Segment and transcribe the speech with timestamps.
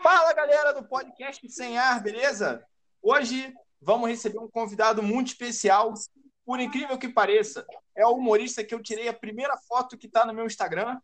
[0.00, 2.64] Fala galera do podcast Sem Ar, beleza?
[3.02, 5.92] Hoje vamos receber um convidado muito especial.
[6.44, 10.24] Por incrível que pareça, é o humorista que eu tirei a primeira foto que está
[10.24, 11.00] no meu Instagram.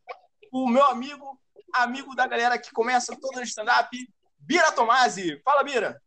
[0.52, 1.40] O meu amigo,
[1.74, 3.90] amigo da galera que começa todo o stand-up,
[4.38, 5.40] Bira Tomasi.
[5.42, 6.00] Fala, Bira.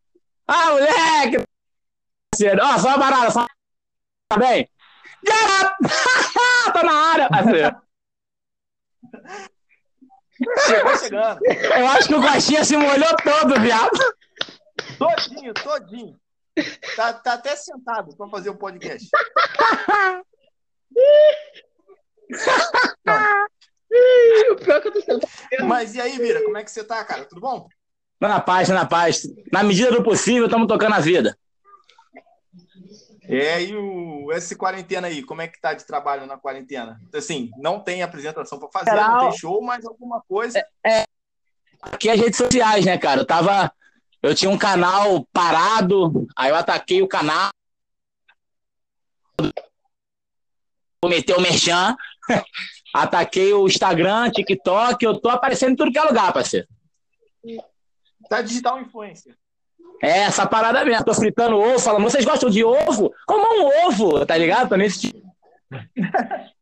[0.47, 1.43] Ah, moleque!
[2.61, 3.45] Ó, só uma parada, só
[4.29, 4.69] tá bem?
[6.73, 7.81] Tô na área!
[10.65, 11.39] Chegou chegando.
[11.45, 13.97] Eu acho que o Coxinha se molhou todo, viado.
[14.97, 16.19] Todinho, todinho.
[16.95, 19.09] Tá, tá até sentado para fazer o podcast.
[24.51, 25.27] o pior que eu tô sentado.
[25.67, 27.25] Mas e aí, Vira, como é que você tá, cara?
[27.25, 27.67] Tudo bom?
[28.19, 29.27] Na paz, na paz.
[29.51, 31.37] Na medida do possível, estamos tocando a vida.
[33.27, 36.99] É, e o, esse quarentena aí, como é que tá de trabalho na quarentena?
[37.13, 40.59] Assim, não tem apresentação para fazer, Geral, não tem show, mas alguma coisa.
[40.83, 41.05] É, é,
[41.81, 43.21] aqui as redes sociais, né, cara?
[43.21, 43.71] Eu tava.
[44.21, 47.49] Eu tinha um canal parado, aí eu ataquei o canal.
[51.01, 51.95] Cometeu o merchan,
[52.93, 56.67] ataquei o Instagram, TikTok, eu tô aparecendo em tudo que é lugar, parceiro.
[58.27, 59.37] Tá digital influencer.
[60.01, 61.05] É, essa parada mesmo.
[61.05, 63.13] Tô fritando ovo, falando, vocês gostam de ovo?
[63.25, 64.69] Como um ovo, tá ligado?
[64.69, 65.25] Tô nesse tipo.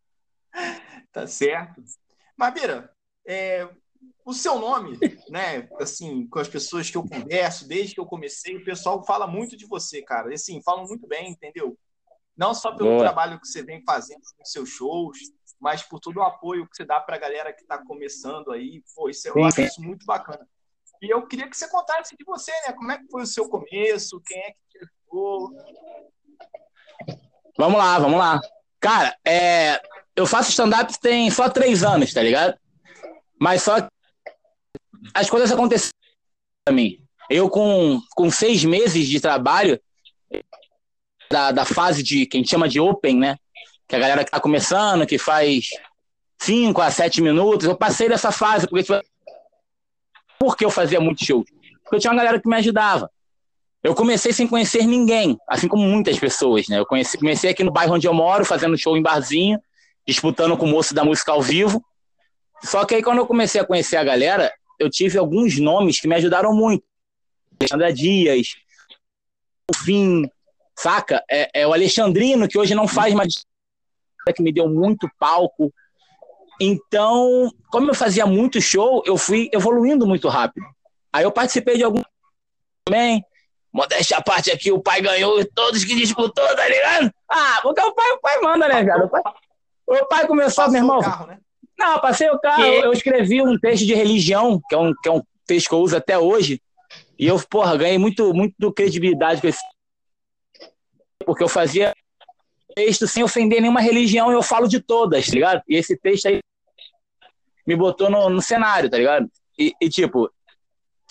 [1.11, 1.81] tá certo.
[2.37, 2.91] Mabira,
[3.27, 3.67] é,
[4.25, 4.97] o seu nome,
[5.29, 5.67] né?
[5.79, 9.57] Assim, com as pessoas que eu converso, desde que eu comecei, o pessoal fala muito
[9.57, 10.31] de você, cara.
[10.31, 11.77] E, assim, falam muito bem, entendeu?
[12.35, 13.01] Não só pelo Boa.
[13.01, 15.17] trabalho que você vem fazendo nos seus shows,
[15.59, 18.83] mas por todo o apoio que você dá pra galera que tá começando aí.
[18.95, 19.63] Pô, isso, eu sim, acho sim.
[19.63, 20.47] isso muito bacana.
[21.03, 22.71] E eu queria que você contasse de você, né?
[22.73, 24.21] Como é que foi o seu começo?
[24.25, 25.51] Quem é que te ajudou?
[27.57, 28.39] Vamos lá, vamos lá.
[28.79, 29.81] Cara, é,
[30.15, 32.57] eu faço stand-up tem só três anos, tá ligado?
[33.37, 33.85] Mas só
[35.13, 35.91] as coisas aconteceram
[36.63, 37.05] pra mim.
[37.29, 39.77] Eu, com, com seis meses de trabalho,
[41.29, 43.37] da, da fase de, que a gente chama de open, né?
[43.89, 45.67] Que a galera que tá começando, que faz
[46.41, 49.12] cinco a sete minutos, eu passei dessa fase, porque tipo,
[50.43, 51.45] por que eu fazia muito show?
[51.83, 53.09] Porque eu tinha uma galera que me ajudava.
[53.81, 56.79] Eu comecei sem conhecer ninguém, assim como muitas pessoas, né?
[56.79, 59.57] Eu conheci, comecei aqui no bairro onde eu moro, fazendo show em barzinho,
[60.05, 61.81] disputando com o moço da música ao vivo.
[62.61, 66.09] Só que aí, quando eu comecei a conhecer a galera, eu tive alguns nomes que
[66.09, 66.83] me ajudaram muito.
[67.57, 68.47] Alexandra Dias,
[69.71, 70.29] o Fim,
[70.77, 71.23] saca?
[71.31, 73.45] É, é, o Alexandrino, que hoje não faz mais.
[74.35, 75.73] que me deu muito palco.
[76.59, 80.65] Então, como eu fazia muito show, eu fui evoluindo muito rápido.
[81.11, 82.01] Aí eu participei de algum
[82.85, 83.23] também.
[83.71, 87.11] Modéstia a parte aqui, o pai ganhou todos que disputou, tá ligado?
[87.27, 89.05] Ah, porque o pai, o pai manda, né, cara?
[89.05, 89.21] O pai,
[89.87, 91.01] o pai começou, Passou meu irmão.
[91.01, 91.39] Carro, né?
[91.77, 92.69] Não, passei o carro, que?
[92.69, 95.79] eu escrevi um texto de religião, que é um, que é um texto que eu
[95.79, 96.61] uso até hoje.
[97.17, 99.61] E eu, porra, ganhei muito, muito credibilidade com esse.
[101.25, 101.93] Porque eu fazia
[102.73, 105.61] texto sem ofender nenhuma religião e eu falo de todas, tá ligado?
[105.67, 106.39] E esse texto aí
[107.65, 109.29] me botou no, no cenário, tá ligado?
[109.57, 110.29] E, e, tipo,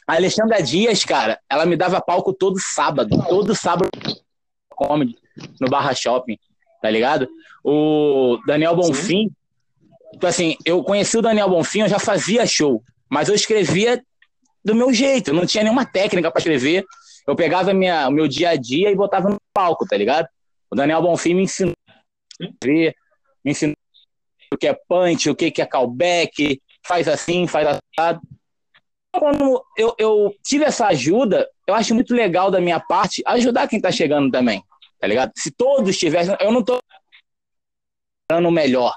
[0.07, 3.91] a Alexandra Dias, cara, ela me dava palco todo sábado, todo sábado
[4.69, 5.17] comedy
[5.61, 6.39] no Barra Shopping,
[6.81, 7.29] tá ligado?
[7.65, 9.31] O Daniel Bonfim,
[10.15, 14.03] então assim, eu conheci o Daniel Bonfim, eu já fazia show, mas eu escrevia
[14.65, 16.85] do meu jeito, não tinha nenhuma técnica para escrever.
[17.27, 20.27] Eu pegava minha, o meu dia a dia e botava no palco, tá ligado?
[20.73, 21.75] O Daniel Bonfim me ensinou
[22.41, 22.95] a escrever,
[23.45, 23.77] me ensinou
[24.51, 28.23] o que é punch, o que é callback, faz assim, faz assado.
[29.15, 33.83] Quando eu, eu tive essa ajuda, eu acho muito legal da minha parte ajudar quem
[33.83, 34.65] tá chegando também,
[34.99, 35.33] tá ligado?
[35.37, 36.79] Se todos tivessem, eu não tô
[38.31, 38.95] dando melhor,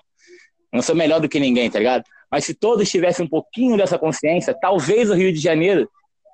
[0.71, 2.05] eu não sou melhor do que ninguém, tá ligado?
[2.31, 5.91] Mas se todos tivessem um pouquinho dessa consciência, talvez o Rio de Janeiro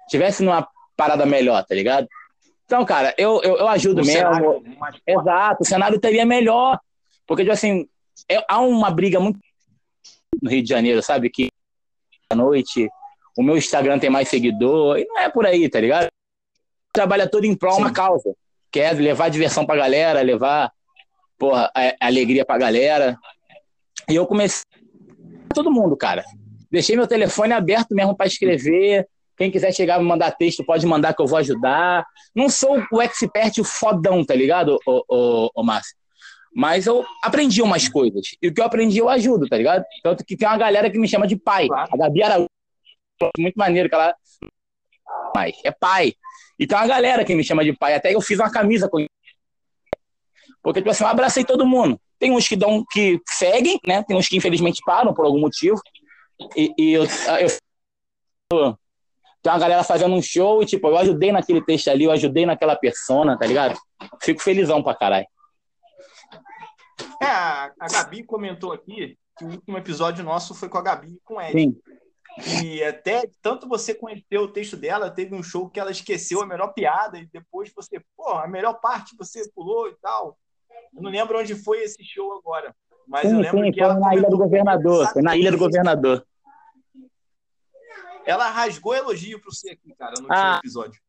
[0.07, 2.07] tivesse numa parada melhor, tá ligado?
[2.71, 4.21] Então, cara, eu, eu, eu ajudo o mesmo.
[4.21, 4.77] Cenário, né?
[5.05, 6.79] Exato, o cenário teria melhor.
[7.27, 7.85] Porque, tipo assim,
[8.29, 9.37] é, há uma briga muito
[10.41, 11.29] no Rio de Janeiro, sabe?
[11.29, 11.49] Que
[12.29, 12.87] à noite
[13.37, 16.07] o meu Instagram tem mais seguidor, e não é por aí, tá ligado?
[16.93, 18.33] Trabalha todo em prol de uma causa,
[18.71, 20.71] que é levar diversão pra galera, levar
[21.37, 23.17] porra, a, a alegria pra galera.
[24.09, 24.63] E eu comecei
[25.53, 26.23] todo mundo, cara.
[26.71, 29.09] Deixei meu telefone aberto mesmo para escrever.
[29.37, 32.05] Quem quiser chegar e mandar texto, pode mandar que eu vou ajudar.
[32.35, 35.95] Não sou o expert o fodão, tá ligado, ô, ô, ô Márcio?
[36.53, 38.35] Mas eu aprendi umas coisas.
[38.41, 39.85] E o que eu aprendi eu ajudo, tá ligado?
[40.03, 41.67] Tanto que tem uma galera que me chama de pai.
[41.71, 42.49] A Gabi Araújo,
[43.37, 44.13] muito maneiro que ela.
[45.33, 46.13] Mas é pai.
[46.59, 47.95] E tem uma galera que me chama de pai.
[47.95, 49.05] Até eu fiz uma camisa com.
[50.61, 51.99] Porque, tipo assim, eu abracei todo mundo.
[52.19, 54.03] Tem uns que dão, que seguem, né?
[54.03, 55.81] Tem uns que infelizmente param por algum motivo.
[56.55, 57.05] E, e eu,
[57.39, 58.77] eu
[59.41, 62.45] tem uma galera fazendo um show e, tipo, eu ajudei naquele texto ali, eu ajudei
[62.45, 63.79] naquela persona, tá ligado?
[64.21, 65.25] Fico felizão pra caralho.
[67.21, 71.21] É, a, Gabi comentou aqui que o último episódio nosso foi com a Gabi e
[71.23, 71.51] com o Ed.
[71.53, 71.75] Sim.
[72.63, 76.45] E até tanto você conheceu o texto dela, teve um show que ela esqueceu a
[76.45, 80.37] melhor piada e depois você, pô, a melhor parte você pulou e tal.
[80.95, 82.73] Eu não lembro onde foi esse show agora,
[83.07, 85.07] mas sim, eu lembro sim, que foi ela na Ilha do Governador.
[85.11, 86.25] Foi na Ilha do Governador.
[88.25, 90.57] Ela rasgou elogio pro você aqui, cara, no Ah.
[90.59, 90.99] episódio.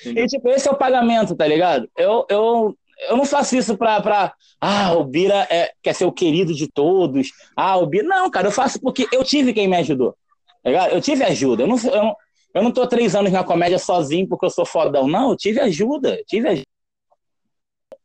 [0.00, 0.24] Entendeu?
[0.24, 1.90] E, tipo, esse é o pagamento, tá ligado?
[1.96, 2.78] Eu, eu,
[3.08, 4.32] eu não faço isso pra, pra.
[4.60, 7.30] Ah, o Bira é, quer ser o querido de todos.
[7.56, 8.06] Ah, o Bira.
[8.06, 10.16] Não, cara, eu faço porque eu tive quem me ajudou.
[10.62, 10.92] Tá ligado?
[10.92, 11.64] Eu tive ajuda.
[11.64, 12.16] Eu não, eu, não,
[12.54, 15.08] eu não tô três anos na comédia sozinho porque eu sou fodão.
[15.08, 16.14] Não, eu tive ajuda.
[16.16, 16.66] Eu tive ajuda.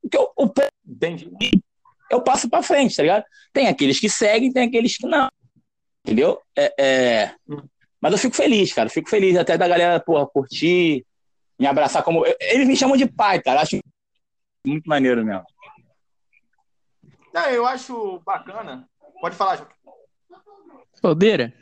[0.01, 0.51] Porque eu, o
[0.87, 1.31] Entendi.
[2.09, 3.23] eu passo pra frente, tá ligado?
[3.53, 5.29] Tem aqueles que seguem, tem aqueles que não.
[6.03, 6.41] Entendeu?
[6.57, 7.35] É, é...
[8.01, 8.87] Mas eu fico feliz, cara.
[8.87, 11.05] Eu fico feliz até da galera, porra, curtir,
[11.59, 12.25] me abraçar como.
[12.25, 13.61] eu- Eles me chamam de pai, cara.
[13.61, 13.79] Acho
[14.65, 15.43] muito maneiro mesmo.
[17.33, 18.87] Não, eu acho bacana.
[19.21, 19.69] Pode falar, João.
[21.03, 21.53] Ô, Beira.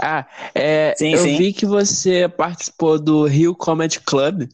[0.00, 1.36] Ah, é, Sim, eu sim.
[1.38, 4.48] vi que você participou do Rio Comedy Club,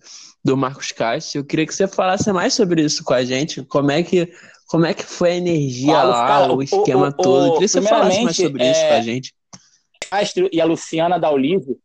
[0.45, 1.41] do Marcos Castro.
[1.41, 3.65] Eu queria que você falasse mais sobre isso com a gente.
[3.65, 4.31] Como é que,
[4.71, 7.49] como é que foi a energia lá, o esquema o- todo.
[7.49, 9.35] O- queria que você falasse mais sobre isso é, com a gente.
[10.11, 11.77] Castro e a Luciana Daulive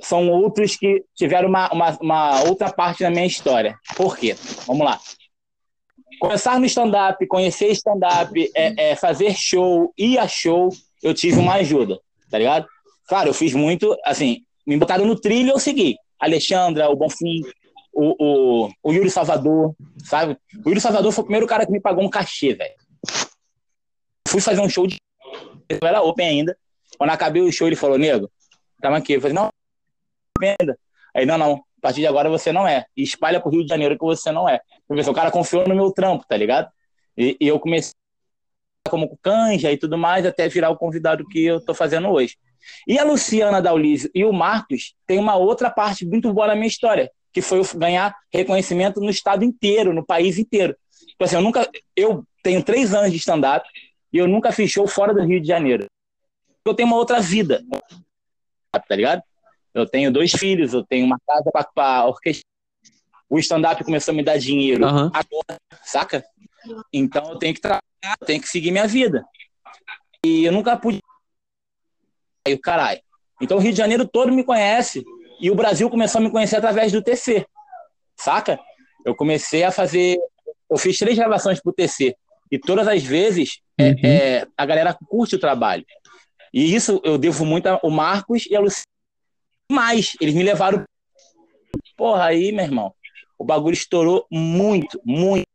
[0.00, 3.78] são outros que tiveram uma, uma, uma outra parte na minha história.
[3.96, 4.36] Por quê?
[4.66, 5.00] Vamos lá.
[6.20, 10.68] Começar no stand-up, conhecer stand-up, é, é, fazer show, ir a show,
[11.02, 11.98] eu tive uma ajuda,
[12.30, 12.66] tá ligado?
[13.08, 15.96] Claro, eu fiz muito, assim, me botaram no trilho eu segui.
[16.18, 17.42] Alexandra, o Bonfim,
[17.96, 20.36] o, o, o Yuri Salvador, sabe?
[20.64, 22.74] O Yuri Salvador foi o primeiro cara que me pagou um cachê, velho.
[24.28, 24.96] Fui fazer um show de.
[25.82, 26.56] Era open ainda.
[26.98, 28.30] Quando acabei o show, ele falou, nego,
[28.80, 29.14] tamo aqui.
[29.14, 29.48] Eu falei, não,
[30.38, 30.78] venda.
[31.14, 32.84] Aí, não, não, a partir de agora você não é.
[32.94, 34.60] E espalha pro Rio de Janeiro que você não é.
[34.88, 36.70] O cara confiou no meu trampo, tá ligado?
[37.16, 37.92] E, e eu comecei
[38.88, 42.36] como canja e tudo mais, até virar o convidado que eu tô fazendo hoje.
[42.86, 46.66] E a Luciana Daulizio e o Marcos tem uma outra parte muito boa na minha
[46.66, 50.74] história, que foi ganhar reconhecimento no estado inteiro, no país inteiro.
[51.06, 51.70] Tipo assim, eu nunca.
[51.94, 53.68] Eu tenho três anos de stand-up
[54.10, 55.84] e eu nunca fiz show fora do Rio de Janeiro.
[56.64, 57.62] Eu tenho uma outra vida,
[58.72, 59.22] tá ligado?
[59.74, 62.42] Eu tenho dois filhos, eu tenho uma casa para orquestra.
[63.28, 65.12] O stand-up começou a me dar dinheiro Aham.
[65.12, 66.24] agora, saca?
[66.90, 69.26] Então eu tenho que trabalhar, eu tenho que seguir minha vida.
[70.24, 71.02] E eu nunca pude.
[72.46, 73.02] Aí o caralho.
[73.42, 75.04] Então o Rio de Janeiro todo me conhece
[75.40, 77.46] e o Brasil começou a me conhecer através do TC,
[78.16, 78.58] saca?
[79.04, 80.18] Eu comecei a fazer.
[80.68, 82.16] Eu fiz três gravações pro TC
[82.50, 83.96] e todas as vezes é, Uhum.
[84.04, 85.84] é, a galera curte o trabalho.
[86.52, 88.86] E isso eu devo muito ao Marcos e a Luciana.
[89.70, 90.84] Mas eles me levaram.
[91.96, 92.94] Porra, aí, meu irmão,
[93.38, 95.46] o bagulho estourou muito, muito.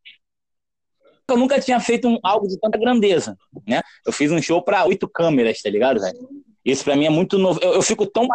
[1.30, 3.82] Eu nunca tinha feito um, algo de tanta grandeza, né?
[4.06, 6.30] Eu fiz um show para oito câmeras, tá ligado, velho?
[6.64, 7.60] Isso pra mim é muito novo.
[7.64, 8.28] Eu, eu fico tão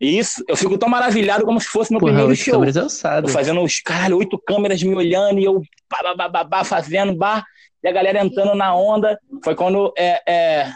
[0.00, 2.54] Isso, eu fico tão maravilhado como se fosse meu Porra, primeiro show.
[2.54, 3.28] câmeras ossado.
[3.28, 7.14] Eu fazendo os, caralho, oito câmeras me olhando e eu pá, pá, pá, pá, fazendo
[7.14, 7.44] bar
[7.82, 9.18] e a galera entrando na onda.
[9.42, 10.72] Foi quando é, é,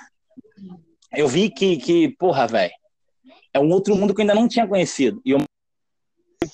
[1.14, 2.72] eu vi que, que porra, velho,
[3.54, 5.20] é um outro mundo que eu ainda não tinha conhecido.
[5.24, 5.40] E eu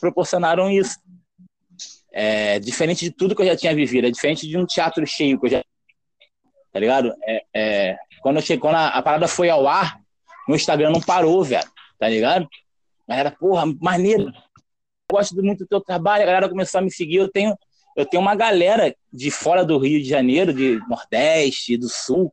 [0.00, 0.98] proporcionaram isso.
[2.12, 5.38] É diferente de tudo que eu já tinha vivido, é diferente de um teatro cheio
[5.38, 5.64] que eu já.
[6.72, 7.14] Tá ligado?
[7.26, 10.00] É, é, quando eu cheguei, quando a, a parada foi ao ar,
[10.48, 11.66] no Instagram não parou, velho.
[11.98, 12.48] Tá ligado?
[13.06, 14.32] A galera, porra, maneiro
[15.10, 17.16] gosto muito do teu trabalho, a galera começou a me seguir.
[17.16, 17.56] Eu tenho,
[17.96, 22.32] eu tenho uma galera de fora do Rio de Janeiro, de Nordeste, do Sul,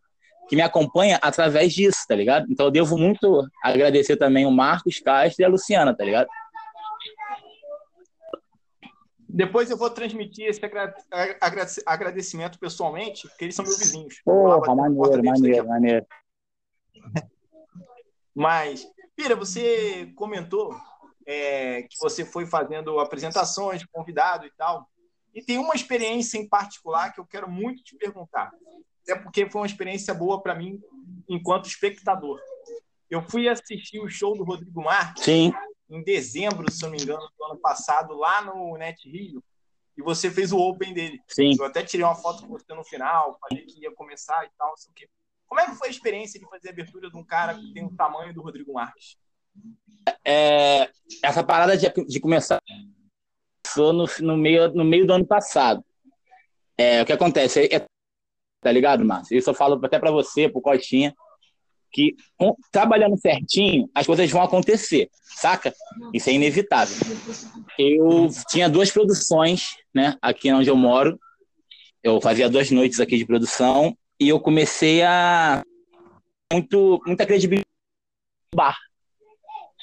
[0.49, 2.47] que me acompanha através disso, tá ligado?
[2.51, 6.27] Então eu devo muito agradecer também o Marcos Castro e a Luciana, tá ligado?
[9.27, 10.95] Depois eu vou transmitir esse agra-
[11.41, 14.21] agra- agradecimento pessoalmente, porque eles são meus vizinhos.
[14.23, 16.05] Porra, maneiro, maneiro, maneiro.
[18.35, 20.75] Mas, Pira, você comentou
[21.25, 24.87] é, que você foi fazendo apresentações, convidado e tal.
[25.33, 28.51] E tem uma experiência em particular que eu quero muito te perguntar.
[29.03, 30.79] Até porque foi uma experiência boa para mim
[31.27, 32.39] enquanto espectador.
[33.09, 35.53] Eu fui assistir o show do Rodrigo Marques Sim,
[35.89, 39.43] em dezembro, se não me engano, do ano passado, lá no Net Rio,
[39.97, 41.21] e você fez o Open dele.
[41.27, 41.55] sim.
[41.57, 44.69] Eu até tirei uma foto com você no final, falei que ia começar e tal,
[44.69, 45.09] não sei o quê.
[45.47, 47.85] Como é que foi a experiência de fazer a abertura de um cara que tem
[47.85, 49.17] o tamanho do Rodrigo Marques?
[50.23, 50.89] É,
[51.23, 52.61] essa parada de, de começar
[53.77, 55.83] no, no, meio, no meio do ano passado.
[56.77, 57.69] É, o que acontece?
[57.71, 57.85] É,
[58.61, 59.37] tá ligado, Márcio?
[59.37, 61.13] Isso eu falo até pra você, pro Cotinha.
[61.91, 65.73] que com, trabalhando certinho, as coisas vão acontecer, saca?
[66.13, 66.95] Isso é inevitável.
[67.77, 71.19] Eu tinha duas produções, né, aqui onde eu moro.
[72.03, 75.63] Eu fazia duas noites aqui de produção e eu comecei a
[76.51, 77.67] muito muita credibilidade
[78.53, 78.77] no bar.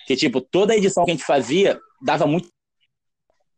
[0.07, 2.49] Que tipo, toda a edição que a gente fazia dava muito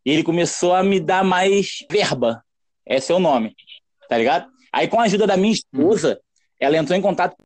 [0.04, 2.44] e ele começou a me dar mais verba.
[2.86, 3.56] Esse é o nome.
[4.08, 4.50] Tá ligado?
[4.72, 6.20] Aí com a ajuda da minha esposa,
[6.60, 7.36] ela entrou em contato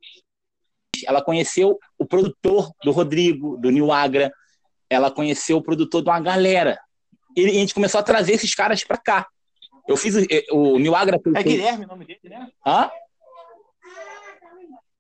[1.07, 4.33] ela conheceu o produtor do Rodrigo, do New Agra,
[4.89, 6.81] ela conheceu o produtor de uma galera.
[7.37, 9.27] E a gente começou a trazer esses caras para cá.
[9.87, 10.15] Eu fiz
[10.51, 11.21] o, o New Agra.
[11.35, 12.49] É Guilherme o nome dele, né?
[12.67, 12.91] Hã?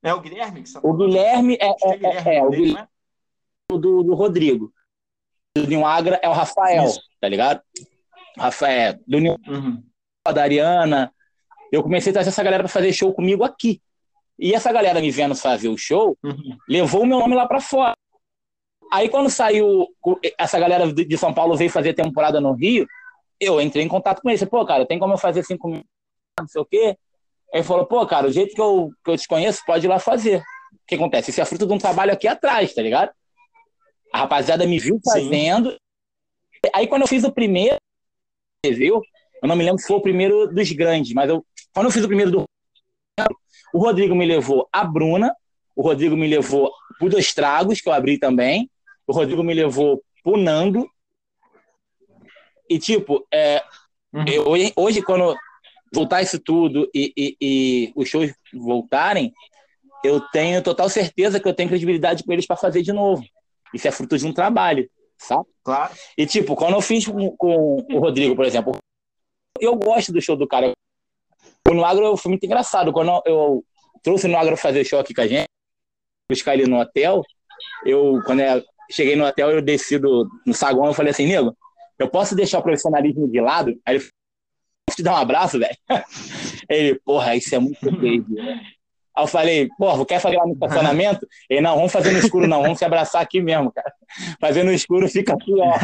[0.09, 2.73] É o Guilherme que você tá O Guilherme é, é, é, Guilherme é, o Guilherme
[2.75, 2.89] né?
[3.71, 4.73] do, do Rodrigo.
[5.55, 7.01] Do New Agra é o Rafael, Isso.
[7.21, 7.61] tá ligado?
[8.37, 9.83] Rafael, do New uhum.
[10.33, 11.13] da Ariana.
[11.71, 13.83] Eu comecei a trazer essa galera para fazer show comigo aqui.
[14.39, 16.57] E essa galera me vendo fazer o show, uhum.
[16.69, 17.95] levou o meu nome lá para fora.
[18.91, 19.87] Aí quando saiu,
[20.39, 22.87] essa galera de São Paulo veio fazer temporada no Rio,
[23.39, 24.47] eu entrei em contato com ele.
[24.47, 25.91] Pô, cara, tem como eu fazer cinco minutos,
[26.41, 26.97] não sei o quê?
[27.53, 29.99] Ele falou, pô, cara, o jeito que eu, que eu te conheço, pode ir lá
[29.99, 30.39] fazer.
[30.39, 31.31] O que acontece?
[31.31, 33.11] Isso é fruto de um trabalho aqui atrás, tá ligado?
[34.13, 35.71] A rapaziada me viu fazendo.
[35.73, 35.79] Sim.
[36.75, 37.77] Aí quando eu fiz o primeiro,
[38.65, 39.01] viu?
[39.43, 42.05] Eu não me lembro se foi o primeiro dos grandes, mas eu, quando eu fiz
[42.05, 42.45] o primeiro do
[43.73, 45.35] o Rodrigo me levou a Bruna,
[45.77, 48.71] o Rodrigo me levou por Dois Tragos, que eu abri também,
[49.07, 50.89] o Rodrigo me levou pro Nando.
[52.69, 53.63] E, tipo, é,
[54.13, 54.25] uhum.
[54.27, 55.37] eu, hoje, quando
[55.93, 59.33] voltar isso tudo e, e, e, os shows voltarem,
[60.05, 63.25] eu tenho total certeza que eu tenho credibilidade com eles para fazer de novo.
[63.75, 65.45] Isso é fruto de um trabalho, sabe?
[65.63, 65.93] Claro.
[66.17, 68.77] E, tipo, quando eu fiz com, com o Rodrigo, por exemplo,
[69.61, 70.73] eu gosto do show do cara.
[71.69, 72.93] O Agro foi muito engraçado.
[72.93, 73.65] Quando eu
[74.03, 75.49] trouxe o Agro fazer show aqui com a gente,
[76.31, 77.23] buscar ele no hotel,
[77.85, 81.57] eu, quando eu cheguei no hotel, eu desci do, no saguão, eu falei assim, nego,
[81.99, 83.79] eu posso deixar o profissionalismo de lado?
[83.85, 84.09] Aí ele
[84.97, 85.77] te dar um abraço, velho?
[86.69, 88.27] Ele, porra, isso é muito feio.
[88.39, 91.27] Aí eu falei, porra, quer fazer lá no estacionamento?
[91.51, 93.93] Ele, não, vamos fazer no escuro, não, vamos se abraçar aqui mesmo, cara.
[94.41, 95.79] Fazer no escuro fica pior.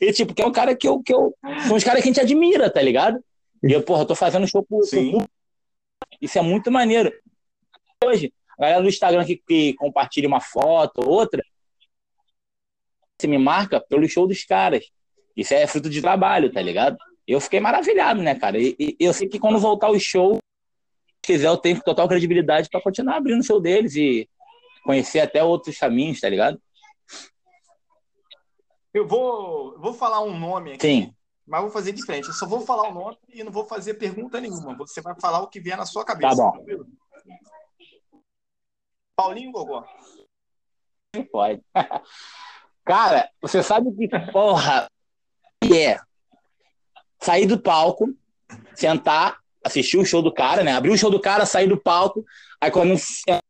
[0.00, 1.34] E, tipo, que é um cara que eu, que eu.
[1.66, 3.22] São os caras que a gente admira, tá ligado?
[3.62, 4.82] E eu, porra, eu tô fazendo show por.
[4.84, 5.18] Sim.
[6.20, 7.12] Isso é muito maneiro.
[8.02, 11.42] Hoje, a galera do Instagram que, que compartilha uma foto ou outra,
[13.18, 14.84] você me marca pelo show dos caras.
[15.36, 16.96] Isso é fruto de trabalho, tá ligado?
[17.32, 18.58] Eu fiquei maravilhado, né, cara?
[18.58, 22.68] E, e eu sei que quando voltar o show, se quiser, eu tenho total credibilidade
[22.68, 24.28] para continuar abrindo o show deles e
[24.84, 26.60] conhecer até outros caminhos, tá ligado?
[28.92, 30.86] Eu vou, vou falar um nome aqui.
[30.86, 31.14] Sim
[31.50, 32.28] mas vou fazer diferente.
[32.28, 34.76] Eu só vou falar o nome e não vou fazer pergunta nenhuma.
[34.76, 36.36] Você vai falar o que vier na sua cabeça.
[36.36, 36.64] Tá bom.
[39.16, 39.84] Paulinho Gogó.
[41.32, 41.60] Pode.
[42.86, 44.88] Cara, você sabe que porra
[45.64, 46.00] é
[47.22, 48.14] sair do palco,
[48.74, 50.72] sentar, assistir o show do cara, né?
[50.72, 52.24] Abrir o show do cara, sair do palco,
[52.60, 53.42] aí quando senta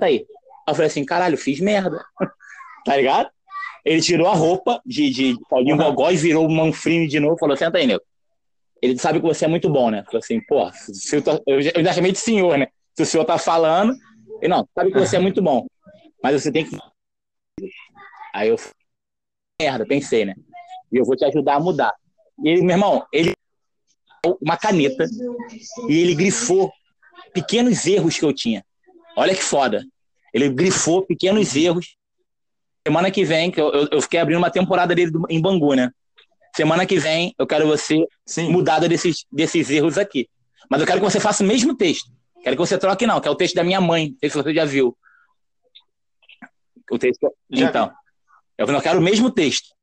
[0.00, 0.26] aí.
[0.68, 2.04] eu falei assim, caralho, fiz merda.
[2.84, 3.30] tá ligado?
[3.84, 5.76] Ele tirou a roupa de, de Paulinho.
[5.76, 7.36] Gogó e virou o Manfrini de novo.
[7.38, 8.02] Falou: senta aí, nego.
[8.80, 10.02] Ele sabe que você é muito bom, né?
[10.04, 10.70] Falou assim: pô,
[11.12, 11.42] eu, tô...
[11.46, 12.68] eu chamei de senhor, né?
[12.94, 13.94] Se o senhor tá falando.
[14.40, 15.66] Ele, não, sabe que você é muito bom.
[16.22, 16.78] Mas você tem que.
[18.34, 18.56] Aí eu.
[19.60, 20.34] Merda, pensei, né?
[20.90, 21.94] E eu vou te ajudar a mudar.
[22.42, 23.32] Ele, meu irmão, ele.
[24.40, 25.04] Uma caneta.
[25.88, 26.72] E ele grifou
[27.32, 28.64] pequenos erros que eu tinha.
[29.16, 29.84] Olha que foda.
[30.32, 31.96] Ele grifou pequenos erros
[32.86, 35.90] Semana que vem, que eu, eu fiquei abrindo uma temporada dele em Bangu, né?
[36.54, 38.50] Semana que vem eu quero você Sim.
[38.50, 40.28] mudada desses, desses erros aqui.
[40.68, 42.10] Mas eu quero que você faça o mesmo texto.
[42.42, 44.10] Quero que você troque, não, que é o texto da minha mãe.
[44.10, 44.96] Não sei se você já viu.
[46.90, 47.34] O texto.
[47.50, 47.88] Já então.
[47.88, 47.94] Vi.
[48.58, 49.74] Eu não quero o mesmo texto.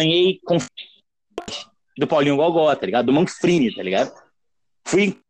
[0.00, 0.58] Ganhei com
[2.00, 3.06] do Paulinho Gogó, tá ligado?
[3.06, 4.10] Do Manfrini, tá ligado?
[4.86, 5.20] Fui.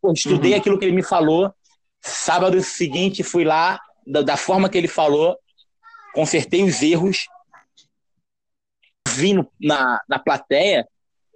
[0.00, 0.58] Pô, estudei uhum.
[0.58, 1.54] aquilo que ele me falou.
[2.00, 5.38] Sábado seguinte, fui lá, da, da forma que ele falou,
[6.12, 7.26] consertei os erros,
[9.10, 10.86] vi no, na, na plateia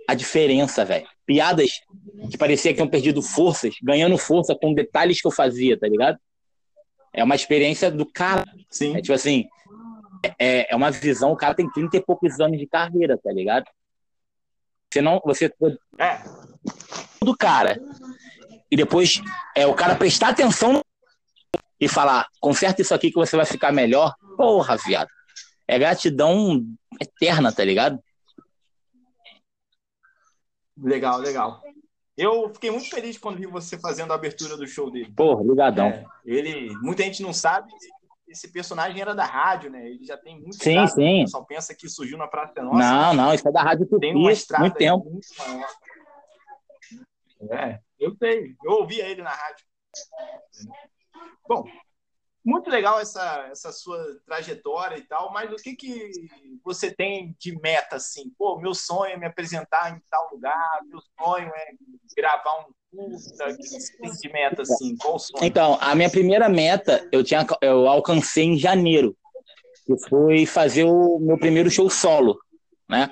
[0.09, 1.07] a diferença, velho.
[1.25, 1.80] Piadas
[2.28, 6.19] que parecia que tinham perdido forças, ganhando força com detalhes que eu fazia, tá ligado?
[7.12, 8.45] É uma experiência do cara.
[8.69, 8.97] Sim.
[8.97, 9.49] É tipo assim,
[10.38, 13.64] é, é uma visão, o cara tem 30 e poucos anos de carreira, tá ligado?
[14.93, 15.21] Você não.
[15.25, 15.53] Você.
[15.99, 16.23] É.
[17.23, 17.81] Do cara.
[18.71, 19.21] E depois
[19.57, 20.83] é o cara prestar atenção
[21.81, 24.15] e falar, conserta isso aqui que você vai ficar melhor.
[24.37, 25.09] Porra, viado.
[25.67, 26.65] É gratidão
[27.01, 27.99] eterna, tá ligado?
[30.77, 31.63] Legal, legal.
[32.17, 35.13] Eu fiquei muito feliz quando vi você fazendo a abertura do show dele.
[35.17, 35.87] Porra, ligadão.
[35.87, 37.73] É, ele, muita gente não sabe,
[38.31, 39.85] esse personagem era da rádio, né?
[39.89, 41.27] Ele já tem muito Sim, estrada, sim.
[41.27, 42.79] Só pensa que surgiu na Praça Nossa.
[42.79, 45.11] Não, não, isso é da Rádio tem uma Tupi, estrada muito tempo.
[45.11, 45.69] muito maior.
[47.51, 48.55] É, eu sei.
[48.65, 49.67] Eu ouvia ele na rádio.
[51.49, 51.65] Bom,
[52.45, 56.11] muito legal essa, essa sua trajetória e tal, mas o que, que
[56.63, 58.31] você tem de meta, assim?
[58.39, 61.73] Pô, meu sonho é me apresentar em tal lugar, meu sonho é
[62.17, 64.97] gravar um que de meta, assim?
[64.97, 65.45] Qual sonho?
[65.45, 69.17] Então, a minha primeira meta eu, tinha, eu alcancei em janeiro,
[69.87, 72.39] que foi fazer o meu primeiro show solo,
[72.89, 73.11] né?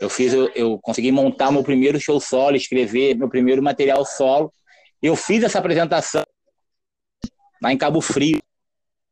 [0.00, 4.52] Eu fiz, eu, eu consegui montar meu primeiro show solo, escrever meu primeiro material solo.
[5.02, 6.24] Eu fiz essa apresentação
[7.62, 8.40] lá em Cabo Frio,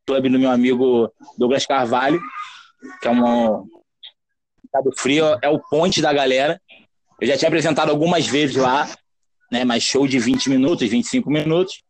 [0.07, 2.21] clube do meu amigo Douglas Carvalho,
[3.02, 3.69] que é um
[4.73, 6.61] Cabo Frio é o ponte da galera.
[7.21, 8.88] Eu já tinha apresentado algumas vezes lá,
[9.50, 9.64] né?
[9.64, 11.83] Mas show de 20 minutos, 25 minutos.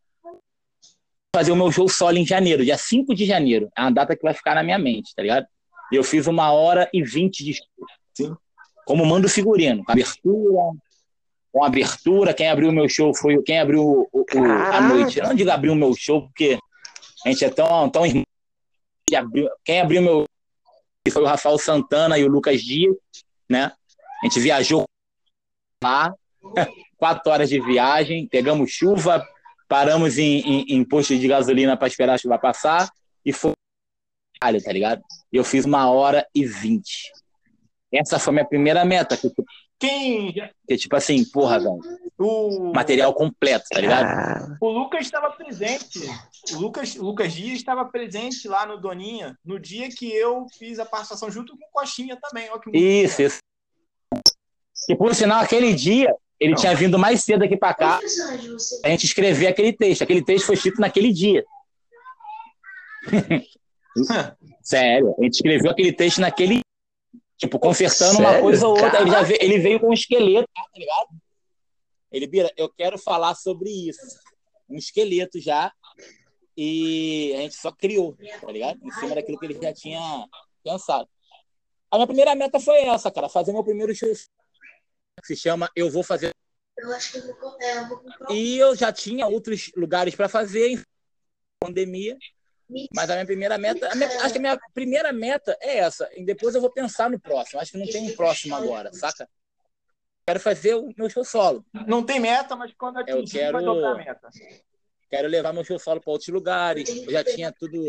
[1.34, 3.70] Fazer o meu show solo em janeiro, dia 5 de janeiro.
[3.76, 5.46] É uma data que vai ficar na minha mente, tá ligado?
[5.92, 7.66] E eu fiz uma hora e 20 de show.
[8.14, 8.34] Sim.
[8.86, 10.62] Como mando figurino, com abertura,
[11.52, 12.34] com abertura.
[12.34, 14.24] Quem abriu o meu show foi quem abriu o, o-
[14.72, 15.18] a noite.
[15.18, 16.58] Eu não digo abriu o meu show, porque
[17.24, 18.24] a gente é tão, tão irmão.
[19.64, 20.24] Quem abriu o meu
[21.12, 22.94] foi o Rafael Santana e o Lucas Dias,
[23.48, 23.72] né?
[24.22, 24.84] A gente viajou
[25.82, 26.12] lá,
[26.96, 29.26] quatro horas de viagem, pegamos chuva,
[29.68, 32.90] paramos em, em, em posto de gasolina para esperar a chuva passar
[33.24, 33.52] e foi
[34.40, 35.02] caralho, tá ligado?
[35.32, 37.12] E eu fiz uma hora e vinte.
[37.92, 39.30] Essa foi a minha primeira meta, que,
[39.78, 40.32] Quem?
[40.32, 41.78] que tipo assim, porra, velho,
[42.18, 44.04] O, material completo, tá ligado?
[44.04, 46.00] Ah, o Lucas estava presente.
[46.52, 50.78] O Lucas, o Lucas Dias estava presente lá no Doninha no dia que eu fiz
[50.78, 52.50] a participação junto com o Coxinha também.
[52.50, 53.38] Olha que Isso, isso.
[54.88, 56.58] E por sinal, aquele dia, ele Não.
[56.58, 57.98] tinha vindo mais cedo aqui pra cá,
[58.84, 60.02] a gente escrever aquele texto.
[60.02, 61.44] Aquele texto foi escrito naquele dia.
[64.62, 66.60] Sério, a gente escreveu aquele texto naquele.
[67.36, 68.42] Tipo, consertando uma Sério?
[68.42, 69.00] coisa ou outra.
[69.00, 71.08] Ele, já veio, ele veio com um esqueleto, tá ligado?
[72.10, 74.00] Ele, Bira, eu quero falar sobre isso.
[74.68, 75.72] Um esqueleto já.
[76.56, 78.80] E a gente só criou, tá ligado?
[78.82, 80.26] Em cima daquilo que ele já tinha
[80.64, 81.08] pensado.
[81.90, 83.28] A minha primeira meta foi essa, cara.
[83.28, 84.08] Fazer meu primeiro show.
[85.20, 86.34] Que se chama Eu Vou Fazer.
[86.76, 89.70] Eu acho que eu vou, é, eu vou comprar um E eu já tinha outros
[89.76, 90.82] lugares para fazer em
[91.60, 92.16] pandemia.
[92.94, 96.08] Mas a minha primeira meta, a minha- acho que a minha primeira meta é essa.
[96.14, 97.60] E depois eu vou pensar no próximo.
[97.60, 99.28] Acho que não tem um próximo agora, saca?
[100.26, 101.64] Quero fazer o meu show solo.
[101.86, 104.28] Não tem meta, mas quando atingir, quero- vai dobrar a meta.
[105.10, 106.86] Quero levar meu show solo para outros lugares.
[107.06, 107.82] Eu já tinha tudo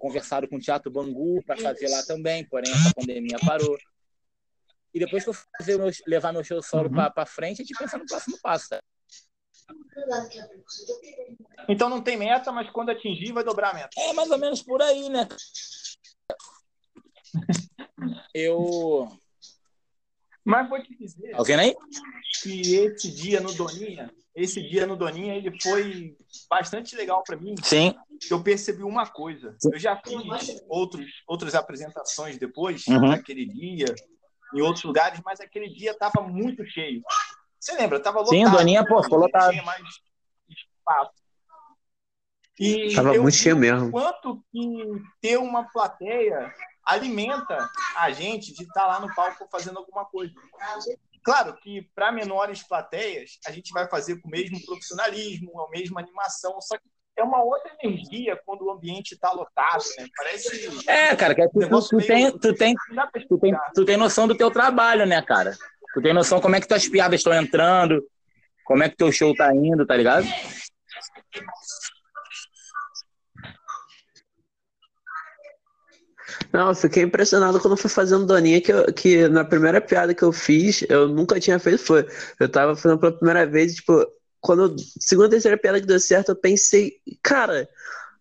[0.00, 3.78] conversado com o Teatro Bangu para fazer lá também, porém essa pandemia parou.
[4.94, 7.10] E depois que eu fazer meu- levar meu show solo Uhum.
[7.12, 8.68] para frente, a gente pensa no próximo passo.
[8.70, 8.82] Tá?
[11.68, 13.90] Então não tem meta, mas quando atingir, vai dobrar a meta.
[14.00, 15.28] É mais ou menos por aí, né?
[18.32, 19.08] Eu.
[20.44, 21.76] Mas vou te dizer ouvindo aí?
[22.42, 26.16] que esse dia no Doninha, esse dia no Doninha, ele foi
[26.48, 27.54] bastante legal para mim.
[27.62, 27.94] Sim.
[28.30, 29.54] Eu percebi uma coisa.
[29.70, 33.08] Eu já fiz outros, outras apresentações depois, Uhum.
[33.08, 33.94] naquele dia,
[34.54, 37.02] em outros lugares, mas aquele dia estava muito cheio.
[37.58, 38.00] Você lembra?
[38.00, 38.34] Tava lotado.
[38.34, 39.50] Sim, o Doninha, pô, ficou lotado.
[39.50, 39.82] Tinha mais
[40.48, 41.12] espaço.
[42.58, 43.90] E Tava eu muito cheio mesmo.
[43.90, 46.52] quanto que ter uma plateia
[46.84, 50.34] alimenta a gente de estar lá no palco fazendo alguma coisa.
[51.22, 56.00] Claro que para menores plateias a gente vai fazer com o mesmo profissionalismo, a mesma
[56.00, 60.06] animação, só que é uma outra energia quando o ambiente está lotado, né?
[60.16, 62.74] Parece É, cara, que tu, tu, Negócio tu tem, tu, tem,
[63.28, 65.52] tu, tem, tu tem noção do teu trabalho, né, cara?
[65.92, 68.04] Tu tem noção como é que tuas piadas estão entrando,
[68.64, 70.26] como é que teu show tá indo, tá ligado?
[76.52, 80.14] Não, eu fiquei impressionado quando eu fui fazendo Doninha, que, eu- que na primeira piada
[80.14, 82.06] que eu fiz, eu nunca tinha feito, foi.
[82.38, 84.06] Eu tava fazendo pela primeira vez, e, tipo,
[84.40, 84.76] quando.
[85.00, 87.68] Segunda, terceira piada que deu certo, eu pensei, cara,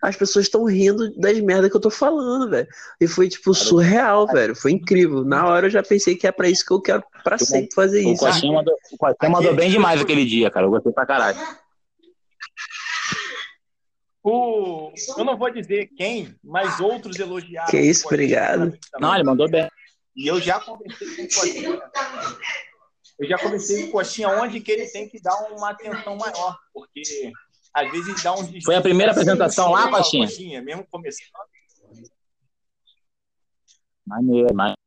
[0.01, 2.67] as pessoas estão rindo das merdas que eu tô falando, velho.
[3.01, 4.56] E foi, tipo, surreal, velho.
[4.56, 5.23] Foi incrível.
[5.23, 8.06] Na hora eu já pensei que é pra isso que eu quero pra sempre fazer
[8.06, 8.23] O isso.
[8.23, 10.65] Coxinha mandou, o Coxinha mandou bem demais aquele dia, cara.
[10.65, 11.38] Eu gostei pra caralho.
[14.23, 14.91] O...
[15.17, 17.69] Eu não vou dizer quem, mas outros elogiaram.
[17.69, 18.77] Que isso, o obrigado.
[18.99, 19.67] Não, ele mandou bem.
[20.15, 21.82] E eu já conversei com o Coxinha.
[23.19, 26.58] Eu já conversei com o Coxinha onde que ele tem que dar uma atenção maior,
[26.71, 27.32] porque
[27.73, 30.27] às vezes dá uns Foi a primeira apresentação lá, Coxinha?
[30.27, 31.27] Coxinha, mesmo começando.
[34.06, 34.77] Maneiro, maneiro.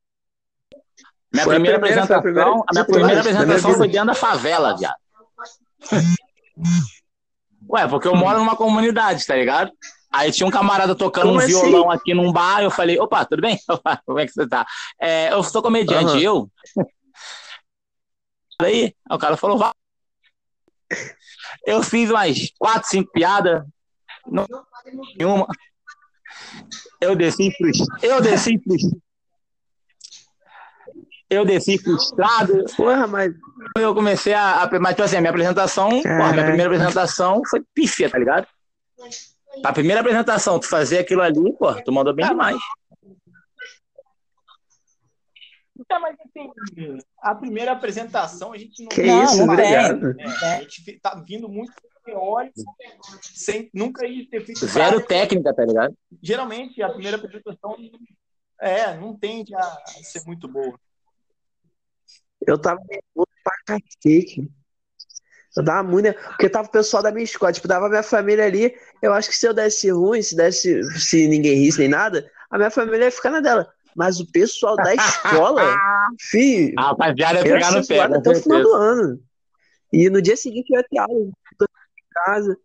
[1.33, 3.89] Minha Foi a primeira primeira, foi a apresentação, primeira a minha de primeira apresentação foi
[3.89, 4.97] dentro da favela, viado.
[7.69, 9.71] Ué, porque eu moro numa comunidade, tá ligado?
[10.13, 11.53] Aí tinha um camarada tocando Como um assim?
[11.53, 13.57] violão aqui num bar, eu falei, opa, tudo bem?
[14.05, 14.67] Como é que você tá?
[15.01, 16.21] É, eu sou comediante, Aham.
[16.21, 16.51] eu.
[18.67, 19.73] Aí, o cara falou, vai.
[21.67, 23.65] Eu fiz umas quatro, cinco piadas,
[24.27, 24.47] Não
[25.17, 25.47] nenhuma.
[27.01, 28.05] Eu desci frustrado.
[28.05, 29.03] Eu desci frustrado.
[31.29, 32.65] Eu desci frustrado.
[32.77, 33.33] Porra, mas.
[33.79, 34.65] Eu comecei a.
[34.65, 38.47] a mas, tipo assim, a minha apresentação, porra, minha primeira apresentação foi pífia, tá ligado?
[39.65, 42.59] A primeira apresentação, tu fazer aquilo ali, pô, tu mandou bem demais.
[45.91, 46.53] É, mas assim,
[47.21, 50.15] a primeira apresentação a gente não Que Não, isso, não obrigado.
[50.15, 50.25] né?
[50.25, 51.73] A gente tá vindo muito
[52.05, 52.55] teórico,
[53.23, 55.09] sem nunca ir ter feito Zero prática.
[55.09, 55.95] técnica, tá ligado?
[56.23, 57.77] Geralmente a primeira apresentação
[58.61, 59.63] é, não tende a
[60.03, 60.79] ser muito boa.
[62.47, 64.49] Eu tava nervoso pra cacete.
[65.57, 66.13] Eu dava muito.
[66.15, 68.75] Porque tava o pessoal da minha escola, tipo, dava a minha família ali.
[69.03, 72.57] Eu acho que se eu desse ruim, se desse, se ninguém risse nem nada, a
[72.57, 73.73] minha família ia ficar na dela.
[73.97, 75.63] Mas o pessoal da escola,
[76.21, 79.21] fi, A rapaziada ia pegar no pé, até o final do ano.
[79.93, 81.33] E no dia seguinte eu ia ter aula em
[82.25, 82.57] casa.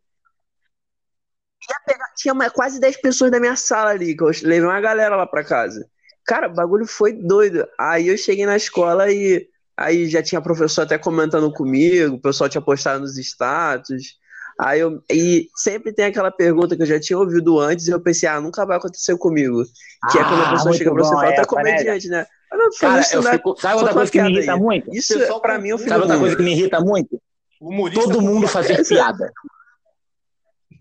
[1.70, 4.80] Ia pegar- tinha mais- quase 10 pessoas da minha sala ali, que eu levei uma
[4.80, 5.88] galera lá pra casa.
[6.26, 7.68] Cara, o bagulho foi doido.
[7.80, 12.50] Aí eu cheguei na escola e aí já tinha professor até comentando comigo, o pessoal
[12.50, 14.20] tinha postado nos status.
[14.60, 18.00] Aí eu, e sempre tem aquela pergunta que eu já tinha ouvido antes e eu
[18.00, 19.64] pensei, ah, nunca vai acontecer comigo.
[20.12, 22.08] Que é quando a Ah, pessoa chega pra você e fala, tá essa, né, comediante,
[22.08, 22.26] né?
[22.52, 23.38] Ah, não, Cara, fazendo eu stand-up.
[23.38, 23.56] fico.
[23.62, 24.60] Sabe Só outra coisa que me irrita aí.
[24.60, 24.96] muito?
[24.96, 27.22] Isso, Pessoal pra mim, é o fim Sabe outra coisa que me irrita muito?
[27.60, 29.32] Humorista Todo mundo fazer piada.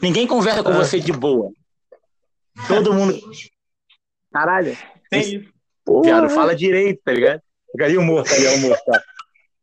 [0.03, 0.77] Ninguém conversa com Ah.
[0.85, 1.51] você de boa.
[2.69, 3.19] Todo mundo.
[4.33, 4.77] Caralho,
[5.11, 5.49] tem isso.
[5.85, 7.41] Porra, piada, fala direito, tá ligado?
[7.73, 8.83] Ficaria o morto ali, o morto.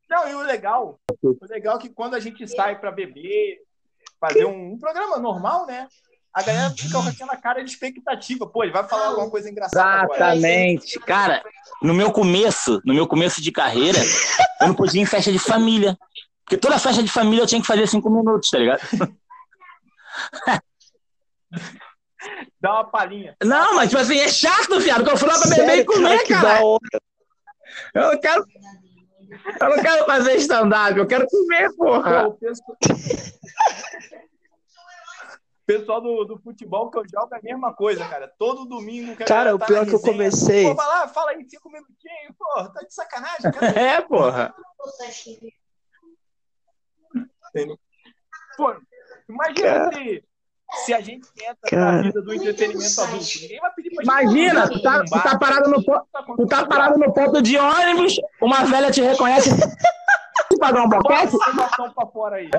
[0.10, 3.60] Não, e o legal, o legal é que quando a gente sai pra beber,
[4.22, 5.88] fazer um, um programa normal, né?
[6.34, 8.48] A galera fica com aquela cara de expectativa.
[8.48, 10.34] Pô, ele vai falar alguma coisa engraçada agora.
[10.34, 10.98] Exatamente.
[11.00, 11.44] Cara,
[11.82, 14.00] no meu começo, no meu começo de carreira,
[14.62, 15.98] eu não podia ir em festa de família.
[16.46, 18.82] Porque toda festa de família eu tinha que fazer cinco minutos, tá ligado?
[22.62, 23.36] Dá uma palhinha.
[23.44, 25.86] Não, mas tipo assim, é chato, viado, que eu fui lá pra beber sério, e
[25.86, 26.60] comer, que cara.
[26.60, 27.02] da hora.
[27.94, 28.46] Eu quero,
[29.62, 32.24] eu não quero fazer stand-up, eu quero comer, porra.
[32.24, 32.78] Pô, o pessoal,
[35.66, 38.28] pessoal do, do futebol que eu jogo é a mesma coisa, cara.
[38.38, 39.16] Todo domingo.
[39.26, 40.66] Cara, o pior que eu comecei.
[40.66, 43.72] Pô, vai lá, fala aí, cinco minutinhos, pô, tá de sacanagem, cara.
[43.80, 44.54] É, porra.
[48.58, 48.76] Pô,
[49.30, 50.24] imagina se,
[50.86, 51.92] se a gente entra Cara.
[51.98, 53.26] na vida do entretenimento adulto.
[53.42, 56.08] Ninguém vai pedir pra gente Imagina, tu tá, tu tá parado no po-
[56.38, 59.50] tu tá parado no ponto de ônibus, uma velha te reconhece.
[60.50, 61.36] Tu pagar um Bota boquete?
[61.36, 62.50] informação pra fora aí.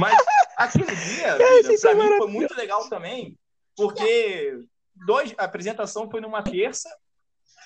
[0.00, 0.16] Mas
[0.56, 1.36] aquele dia,
[1.72, 3.38] isso é pra mim foi muito legal também,
[3.76, 4.58] porque
[5.06, 6.88] dois, a apresentação foi numa terça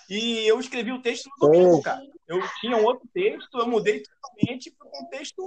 [0.08, 2.02] e eu escrevi o texto no domingo, cara.
[2.26, 5.42] Eu tinha um outro texto, eu mudei totalmente pro contexto.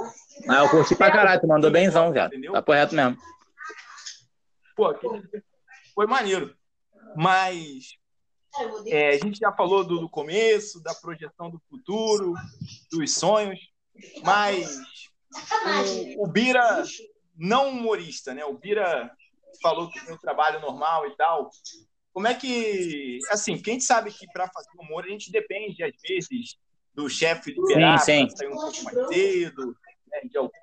[0.48, 2.34] Ah, eu curti pra caralho, tu mandou benzão, viado.
[2.34, 2.54] Entendeu?
[2.54, 3.18] Tá correto mesmo.
[4.76, 4.94] Pô,
[5.94, 6.56] foi maneiro.
[7.16, 7.98] Mas
[8.88, 12.34] é, a gente já falou do, do começo, da projeção do futuro,
[12.92, 13.60] dos sonhos,
[14.24, 14.78] mas
[16.18, 16.84] o, o Bira,
[17.36, 18.44] não humorista, né?
[18.46, 19.12] O Bira
[19.62, 21.50] falou que tem um trabalho normal e tal.
[22.14, 26.58] Como é que, assim, gente sabe que para fazer humor a gente depende, às vezes,
[26.94, 28.36] do chefe liberar Sim, sim.
[28.36, 29.76] sair um pouco mais cedo,
[30.12, 30.20] né?
[30.30, 30.54] De algumas,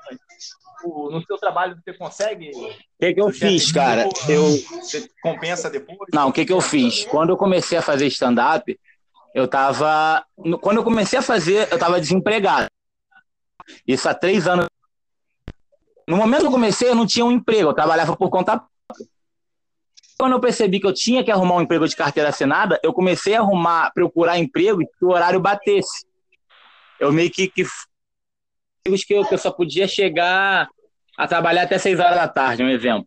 [0.85, 2.51] o- no seu trabalho você consegue.
[2.51, 4.07] O que que eu fiz, cara?
[4.29, 5.99] Eu, Você compensa depois?
[6.13, 7.05] Não, o que que eu fiz?
[7.07, 8.79] Quando eu comecei a fazer stand-up,
[9.35, 10.25] eu tava.
[10.61, 12.67] Quando eu comecei a fazer, eu tava desempregado.
[13.87, 14.67] Isso há três anos.
[16.07, 18.78] No momento que eu comecei, eu não tinha um emprego, eu trabalhava por conta própria.
[20.19, 23.35] Quando eu percebi que eu tinha que arrumar um emprego de carteira assinada, eu comecei
[23.37, 26.05] a arrumar, procurar emprego que o horário batesse.
[26.99, 27.49] Eu meio que.
[27.49, 27.65] que
[28.85, 30.67] que eu, que eu só podia chegar
[31.17, 33.07] a trabalhar até seis horas da tarde, um exemplo.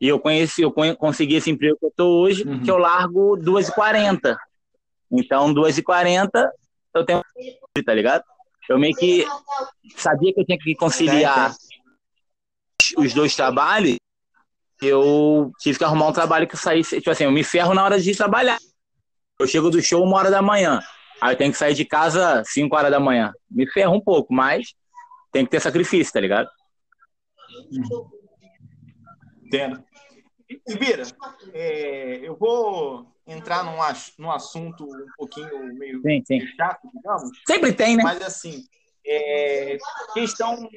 [0.00, 2.62] E eu conheci, eu consegui esse emprego que eu tô hoje, Uhum.
[2.62, 4.36] que eu largo 2h40.
[5.10, 6.48] Então, 2h40
[6.94, 7.22] eu tenho,
[7.84, 8.24] tá ligado?
[8.68, 9.26] Eu meio que
[9.96, 11.52] sabia que eu tinha que conciliar
[12.96, 13.96] os dois trabalhos.
[14.82, 17.84] Eu tive que arrumar um trabalho que eu saísse, tipo assim, eu me ferro na
[17.84, 18.58] hora de trabalhar.
[19.38, 20.80] Eu chego do show uma hora da manhã.
[21.20, 23.32] Aí eu tenho que sair de casa 5 horas da manhã.
[23.50, 24.74] Me ferro um pouco, mas
[25.30, 26.48] tem que ter sacrifício, tá ligado?
[29.44, 29.84] Entendo.
[30.66, 31.04] Ibira,
[31.52, 33.76] é, eu vou entrar num,
[34.18, 36.40] num assunto um pouquinho meio sim, sim.
[36.56, 37.30] chato, digamos.
[37.46, 38.02] Sempre tem, né?
[38.02, 38.64] Mas assim,
[39.06, 39.78] é,
[40.12, 40.68] questão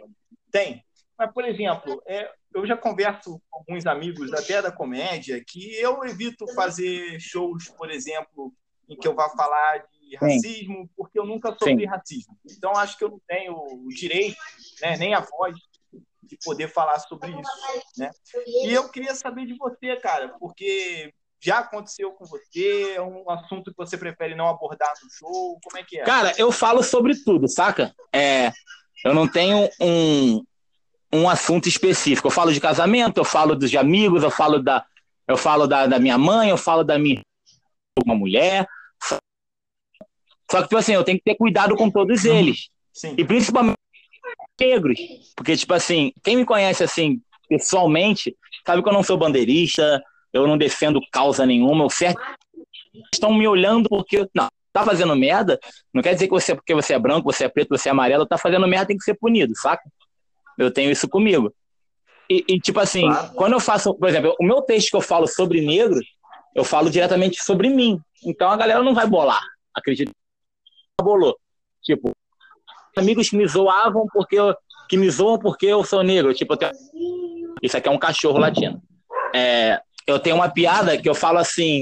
[0.52, 0.84] tem.
[1.18, 6.04] Mas, por exemplo, é, eu já converso com alguns amigos até da comédia que eu
[6.06, 8.54] evito fazer shows, por exemplo,
[8.88, 10.90] em que eu vá falar de racismo, Sim.
[10.96, 11.86] porque eu nunca sofri Sim.
[11.86, 12.38] racismo.
[12.46, 14.38] Então, acho que eu não tenho o direito,
[14.82, 15.56] né, nem a voz
[16.22, 17.52] de poder falar sobre isso,
[17.98, 18.10] né?
[18.64, 22.94] E eu queria saber de você, cara, porque já aconteceu com você?
[22.96, 25.60] É um assunto que você prefere não abordar no show?
[25.62, 26.04] Como é que é?
[26.04, 27.94] Cara, eu falo sobre tudo, saca?
[28.14, 28.52] É,
[29.04, 30.42] eu não tenho um,
[31.14, 32.28] um assunto específico.
[32.28, 34.86] Eu falo de casamento, eu falo dos amigos, eu falo da,
[35.28, 37.22] eu falo da, da minha mãe, eu falo da minha
[38.04, 38.68] uma mulher.
[40.50, 42.36] Só que, tipo assim, eu tenho que ter cuidado com todos uhum.
[42.36, 42.70] eles.
[42.92, 43.16] Sim.
[43.18, 43.78] E principalmente
[44.60, 45.00] negros.
[45.36, 50.48] Porque, tipo assim, quem me conhece assim, pessoalmente, sabe que eu não sou bandeirista, eu
[50.48, 52.20] não defendo causa nenhuma, eu certo
[53.14, 55.60] estão me olhando porque não, tá fazendo merda,
[55.94, 58.26] não quer dizer que você porque você é branco, você é preto, você é amarelo,
[58.26, 59.84] tá fazendo merda tem que ser punido, saca?
[60.58, 61.54] Eu tenho isso comigo.
[62.30, 63.34] E, e tipo assim, claro.
[63.36, 66.00] quando eu faço, por exemplo, o meu texto que eu falo sobre negro,
[66.56, 68.00] eu falo diretamente sobre mim.
[68.26, 69.42] Então a galera não vai bolar,
[69.74, 70.12] acredito.
[71.02, 71.38] Bolou.
[71.84, 72.12] Tipo,
[72.98, 74.56] amigos que me zoavam porque eu,
[74.88, 76.72] que me zoam porque eu sou negro, tipo, tenho...
[77.62, 78.82] isso aqui é um cachorro latino.
[79.36, 81.82] É, eu tenho uma piada que eu falo assim.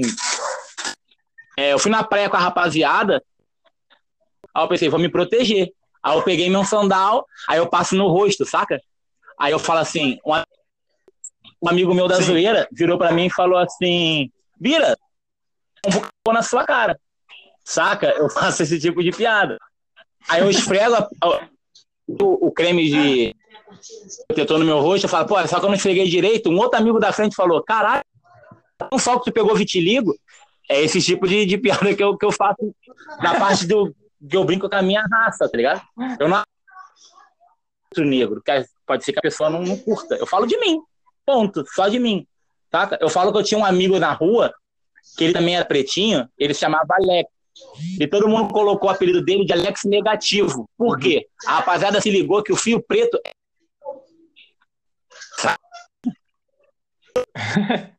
[1.56, 3.22] É, eu fui na praia com a rapaziada,
[4.54, 5.70] aí eu pensei, vou me proteger.
[6.02, 8.80] Aí eu peguei meu sandal, aí eu passo no rosto, saca?
[9.38, 12.24] Aí eu falo assim, um, amigo meu da Sim.
[12.24, 14.96] zoeira virou para mim e falou assim, vira,
[15.86, 16.98] um vou na sua cara,
[17.64, 18.08] saca?
[18.08, 19.58] Eu faço esse tipo de piada.
[20.28, 21.48] Aí eu esfrego a, a,
[22.06, 23.36] o, o, creme de
[24.26, 26.50] protetor no meu rosto, eu falo, pô, só que eu não esfreguei direito.
[26.50, 28.04] Um outro amigo da frente falou, caralho,
[28.90, 30.14] não só que tu pegou vitiligo,
[30.68, 32.74] é esse tipo de, de piada que eu, que eu faço
[33.20, 33.94] na parte do
[34.28, 35.82] que eu brinco com a minha raça, tá ligado?
[36.18, 36.42] Eu não
[37.98, 40.14] negro, que pode ser que a pessoa não, não curta.
[40.14, 40.80] Eu falo de mim,
[41.26, 42.26] ponto, só de mim,
[42.70, 42.96] tá?
[43.00, 44.50] Eu falo que eu tinha um amigo na rua,
[45.16, 47.28] que ele também era pretinho, ele se chamava Alex.
[48.00, 50.66] E todo mundo colocou o apelido dele de Alex Negativo.
[50.78, 51.28] Por quê?
[51.46, 53.20] A rapaziada se ligou que o fio preto.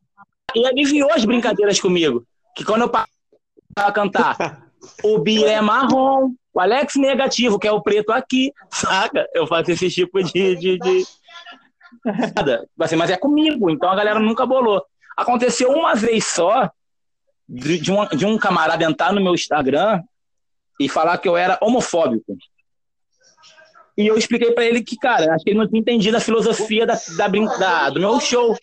[0.55, 2.25] e aliviou as brincadeiras comigo.
[2.55, 3.07] Que quando eu parava
[3.75, 4.37] a cantar,
[5.03, 9.27] o Bi é marrom, o Alex negativo, que é o preto aqui, saca?
[9.33, 10.55] Eu faço esse tipo de.
[10.55, 11.03] de, de...
[12.79, 14.83] Assim, mas é comigo, então a galera nunca bolou.
[15.15, 16.69] Aconteceu uma vez só
[17.47, 20.01] de, de, um, de um camarada entrar no meu Instagram
[20.79, 22.35] e falar que eu era homofóbico.
[23.95, 26.85] E eu expliquei para ele que, cara, acho que ele não tinha entendido a filosofia
[26.85, 28.57] da, da, da do meu show.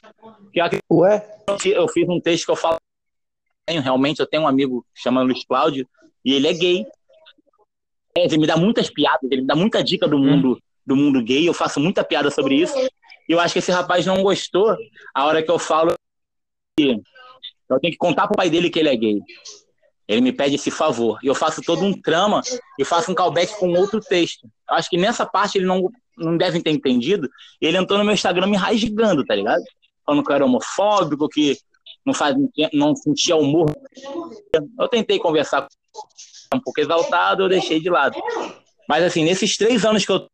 [0.52, 0.60] Que
[0.92, 1.24] Ué?
[1.64, 2.78] Eu fiz um texto que eu falo.
[3.68, 5.88] Realmente, eu tenho um amigo chamado Luiz Cláudio,
[6.24, 6.86] e ele é gay.
[8.16, 11.22] É, ele me dá muitas piadas, ele me dá muita dica do mundo, do mundo
[11.22, 12.74] gay, eu faço muita piada sobre isso.
[13.28, 14.76] E eu acho que esse rapaz não gostou
[15.14, 15.94] a hora que eu falo
[16.76, 17.00] que
[17.68, 19.20] eu tenho que contar pro pai dele que ele é gay.
[20.08, 21.20] Ele me pede esse favor.
[21.22, 22.42] E eu faço todo um trama
[22.76, 24.48] e faço um callback com outro texto.
[24.68, 27.30] Eu acho que nessa parte ele não, não deve ter entendido.
[27.60, 29.62] Ele entrou no meu Instagram me rasgando, tá ligado?
[30.04, 31.56] Falando que eu era homofóbico, que
[32.04, 32.34] não, faz,
[32.72, 33.70] não sentia humor.
[34.76, 35.68] Eu tentei conversar com
[36.54, 38.20] um pouco exaltado, eu deixei de lado.
[38.88, 40.28] Mas assim, nesses três anos que eu,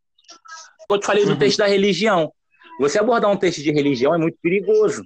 [0.91, 1.39] eu te falei do uhum.
[1.39, 2.33] texto da religião,
[2.81, 5.05] você abordar um texto de religião é muito perigoso.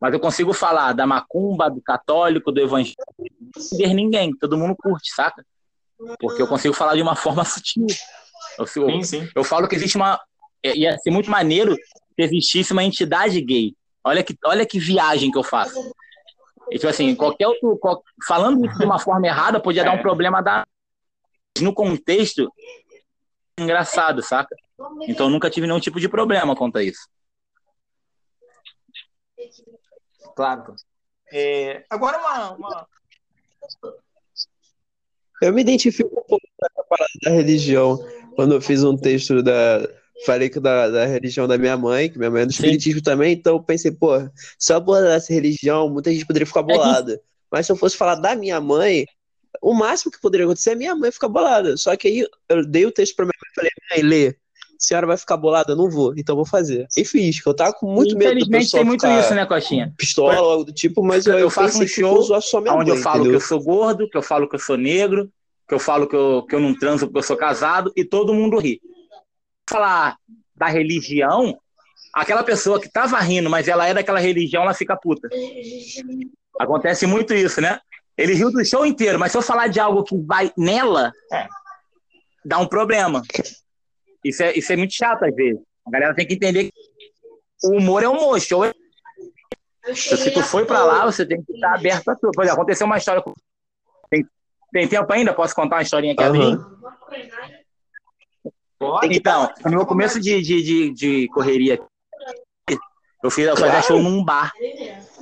[0.00, 5.10] Mas eu consigo falar da macumba, do católico, do evangélico, não ninguém, todo mundo curte,
[5.14, 5.44] saca?
[6.20, 7.86] Porque eu consigo falar de uma forma sutil.
[8.58, 9.28] Eu, sim, sim.
[9.34, 10.20] eu falo que existe uma.
[10.62, 13.74] É, ia ser muito maneiro se existisse uma entidade gay.
[14.04, 15.74] Olha que, olha que viagem que eu faço.
[16.70, 17.76] E, tipo assim, qualquer outro.
[17.78, 20.02] Qual, falando isso de uma forma errada, podia dar um é.
[20.02, 20.66] problema da.
[21.60, 22.52] No contexto,
[23.58, 24.54] engraçado, saca?
[25.08, 27.08] Então nunca tive nenhum tipo de problema quanto a isso.
[30.34, 30.74] Claro.
[31.32, 32.88] É, agora, uma, uma,
[35.40, 37.98] Eu me identifico um pouco com a parada da religião.
[38.34, 39.88] Quando eu fiz um texto da.
[40.24, 43.04] Falei que da, da religião da minha mãe, que minha mãe é do espiritismo Sim.
[43.04, 44.18] também, então eu pensei, pô,
[44.58, 47.14] se eu abordasse religião, muita gente poderia ficar bolada.
[47.14, 47.22] É que...
[47.50, 49.04] Mas se eu fosse falar da minha mãe,
[49.60, 51.76] o máximo que poderia acontecer é minha mãe ficar bolada.
[51.76, 54.36] Só que aí eu dei o texto pra minha mãe e falei, mãe, lê
[54.78, 56.86] senhora vai ficar bolada, eu não vou, então vou fazer.
[56.96, 59.92] E fiz, que eu tava com muito medo do pessoal tem muito isso, né, Coxinha?
[59.96, 62.26] Pistola, algo do tipo, mas eu, eu faço um show
[62.70, 63.38] onde eu falo entendeu?
[63.38, 65.30] que eu sou gordo, que eu falo que eu sou negro,
[65.68, 68.34] que eu falo que eu, que eu não transo porque eu sou casado, e todo
[68.34, 68.80] mundo ri.
[69.68, 70.16] Falar
[70.54, 71.58] da religião,
[72.14, 75.28] aquela pessoa que tava rindo, mas ela é daquela religião, ela fica puta.
[76.58, 77.80] Acontece muito isso, né?
[78.16, 81.46] Ele riu do show inteiro, mas se eu falar de algo que vai nela, É.
[82.44, 83.22] dá um problema.
[84.24, 85.60] Isso é, isso é muito chato às vezes.
[85.86, 86.72] A galera tem que entender que
[87.64, 88.72] o humor é humor, show é.
[89.94, 92.32] Se tu foi pra lá, você tem que estar aberto a tudo.
[92.32, 93.22] Por exemplo, aconteceu uma história.
[94.10, 94.26] Tem,
[94.72, 95.32] tem tempo ainda?
[95.32, 96.22] Posso contar uma historinha aqui?
[96.24, 96.76] rapidinho?
[98.78, 99.16] Pode?
[99.16, 101.80] Então, no meu começo de, de, de, de correria,
[103.22, 104.52] eu fiz eu fazia show num bar,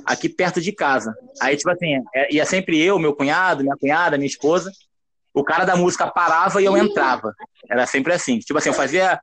[0.05, 1.15] aqui perto de casa.
[1.41, 4.71] Aí, tipo assim, é- ia sempre eu, meu cunhado, minha cunhada, minha esposa.
[5.33, 7.33] O cara da música parava e eu entrava.
[7.69, 8.39] Era sempre assim.
[8.39, 9.19] Tipo assim, eu fazia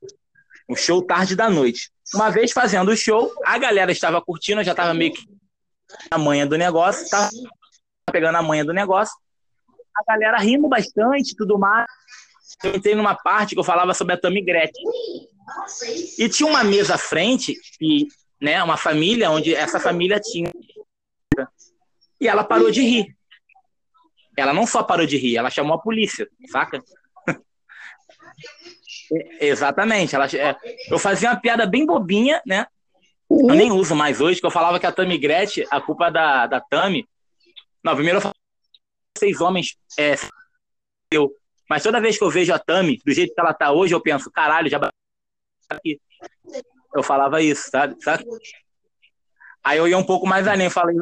[0.69, 1.91] o show tarde da noite.
[2.15, 5.23] Uma vez fazendo o show, a galera estava curtindo, eu já estava meio que
[6.11, 7.31] a manha do negócio, tava
[8.11, 9.15] pegando a manha do negócio.
[9.97, 11.87] A galera rindo bastante tudo mais.
[12.63, 14.85] Eu entrei numa parte que eu falava sobre a Tammy Gretchen.
[16.19, 18.09] E tinha uma mesa à frente, e,
[18.41, 20.51] né, uma família, onde essa família tinha.
[22.21, 23.17] E ela parou de rir.
[24.37, 26.83] Ela não só parou de rir, ela chamou a polícia, saca?
[29.15, 30.15] É, Exatamente.
[30.15, 30.57] Ela, é,
[30.89, 32.67] eu fazia uma piada bem bobinha, né?
[33.29, 36.47] Eu nem uso mais hoje, que eu falava que a Tammy Gretchen, a culpa da,
[36.47, 37.07] da Tammy.
[37.85, 38.37] Não, primeiro eu falava
[39.19, 40.15] seis homens é,
[41.11, 41.31] eu.
[41.73, 44.01] Mas toda vez que eu vejo a Tami, do jeito que ela tá hoje, eu
[44.03, 44.79] penso, caralho, já.
[46.95, 47.97] Eu falava isso, sabe?
[48.05, 48.27] sabe?
[49.65, 50.95] Aí eu ia um pouco mais além, falei,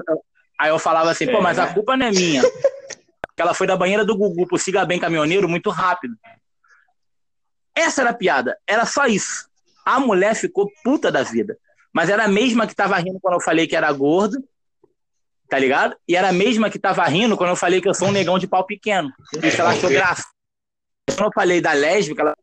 [0.61, 2.43] aí eu falava assim, pô, mas a culpa não é minha.
[2.43, 6.15] Porque ela foi da banheira do Gugu pro Siga Bem Caminhoneiro muito rápido.
[7.75, 9.49] Essa era a piada, era só isso.
[9.85, 11.59] A mulher ficou puta da vida.
[11.93, 14.39] Mas era a mesma que tava rindo quando eu falei que era gordo,
[15.49, 15.97] tá ligado?
[16.07, 18.39] E era a mesma que tava rindo quando eu falei que eu sou um negão
[18.39, 19.13] de pau pequeno.
[19.43, 20.23] Isso ela achou graça.
[21.16, 22.37] Quando eu falei da lésbica, ela...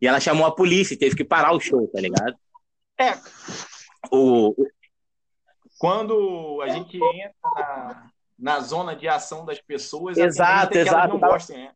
[0.00, 2.34] e ela chamou a polícia, e teve que parar o show, tá ligado?
[2.98, 3.16] É,
[4.12, 4.54] O,
[5.78, 11.08] quando a gente entra na, na zona de ação das pessoas, Exato, é exato.
[11.08, 11.70] não gostem, né?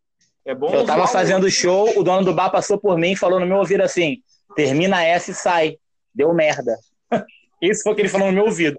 [0.44, 3.12] É bom eu tava usar o- fazendo show, o dono do bar passou por mim
[3.12, 4.22] e falou no meu ouvido assim:
[4.54, 5.78] termina essa e sai.
[6.14, 6.76] Deu merda.
[7.62, 8.78] Isso foi o que ele falou no meu ouvido.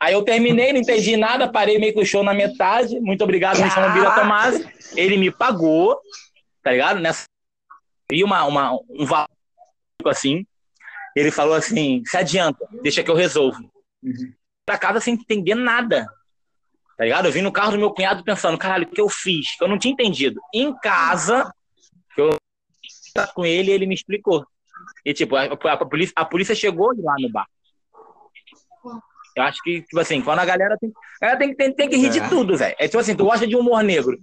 [0.00, 2.98] Aí eu terminei, não entendi nada, parei meio que o show na metade.
[3.00, 4.64] Muito obrigado, me chama Bira Tomás.
[4.96, 6.00] Ele me pagou,
[6.62, 7.00] tá ligado?
[7.00, 7.24] Nessa.
[8.12, 9.28] E uma, uma, um valor
[10.06, 10.46] assim.
[11.16, 13.58] Ele falou assim: se adianta, deixa que eu resolvo.
[14.66, 16.06] Pra casa sem entender nada.
[16.96, 17.26] Tá ligado?
[17.26, 19.56] Eu vim no carro do meu cunhado pensando, caralho, o que eu fiz?
[19.56, 20.40] Que eu não tinha entendido.
[20.54, 21.52] Em casa,
[22.14, 22.36] que eu
[23.12, 24.46] tava com ele, ele me explicou.
[25.04, 27.46] E, tipo, a, a- a polícia, a polícia chegou lá no bar.
[29.36, 30.92] Eu acho que, tipo assim, quando a galera tem.
[31.20, 32.28] A galera tem, que- tem, tem que rir de É.
[32.28, 32.74] tudo, velho.
[32.78, 34.16] É tipo assim, tu gosta de humor negro.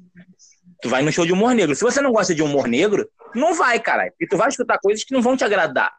[0.82, 1.76] Tu vai no show de humor negro.
[1.76, 4.14] Se você não gosta de humor negro, não vai, caralho.
[4.20, 5.94] E tu vai escutar coisas que não vão te agradar.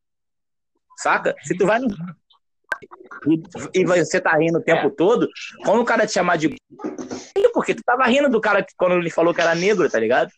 [0.96, 1.34] Saca?
[1.42, 1.88] Se tu vai no.
[3.28, 5.28] E, e você tá rindo o tempo todo,
[5.64, 6.56] quando o cara te chamar de.
[7.52, 10.30] Porque tu tava rindo do cara que, quando ele falou que era negro, tá ligado?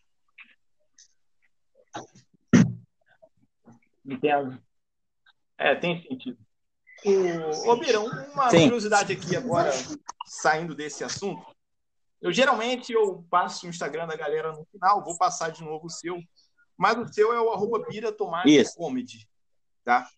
[4.05, 4.59] Entendo.
[5.57, 6.37] É, tem sentido.
[7.05, 8.63] O, ô, Birão, uma Sim.
[8.63, 9.71] curiosidade aqui agora,
[10.27, 11.45] saindo desse assunto.
[12.21, 15.91] Eu geralmente eu passo o Instagram da galera no final, vou passar de novo o
[15.91, 16.19] seu,
[16.77, 18.75] mas o seu é o arroba Bira Tomás.
[18.75, 19.29] Comedy,
[19.85, 20.09] tá?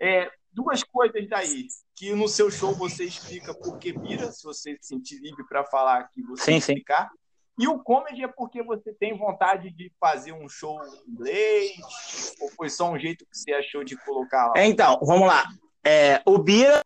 [0.00, 4.78] É, duas coisas daí, que no seu show você explica por que Bira, se você
[4.80, 6.72] se sentir livre para falar aqui, você Sim, sim.
[6.72, 7.10] explicar.
[7.58, 12.48] E o comedy é porque você tem vontade de fazer um show em inglês, ou
[12.50, 14.54] foi só um jeito que você achou de colocar lá?
[14.56, 15.44] É, Então, vamos lá.
[15.84, 16.82] É, o Bira,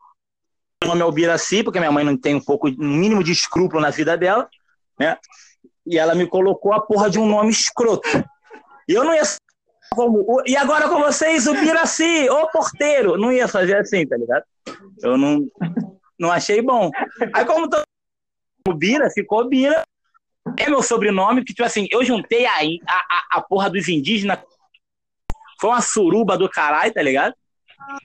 [0.83, 3.33] o nome é o Biraci, porque minha mãe não tem um pouco, um mínimo de
[3.33, 4.49] escrúpulo na vida dela,
[4.99, 5.17] né?
[5.87, 8.09] E ela me colocou a porra de um nome escroto.
[8.89, 9.23] E eu não ia.
[9.91, 13.17] Como, e agora com vocês, o Biraci, o porteiro.
[13.17, 14.45] Não ia fazer assim, tá ligado?
[15.03, 15.47] Eu não,
[16.19, 16.91] não achei bom.
[17.33, 17.83] Aí, como tô,
[18.69, 19.83] o Bira, ficou Bira.
[20.59, 24.39] É meu sobrenome, porque, tipo assim, eu juntei a, a, a porra dos indígenas.
[25.61, 27.35] Foi uma suruba do caralho, tá ligado?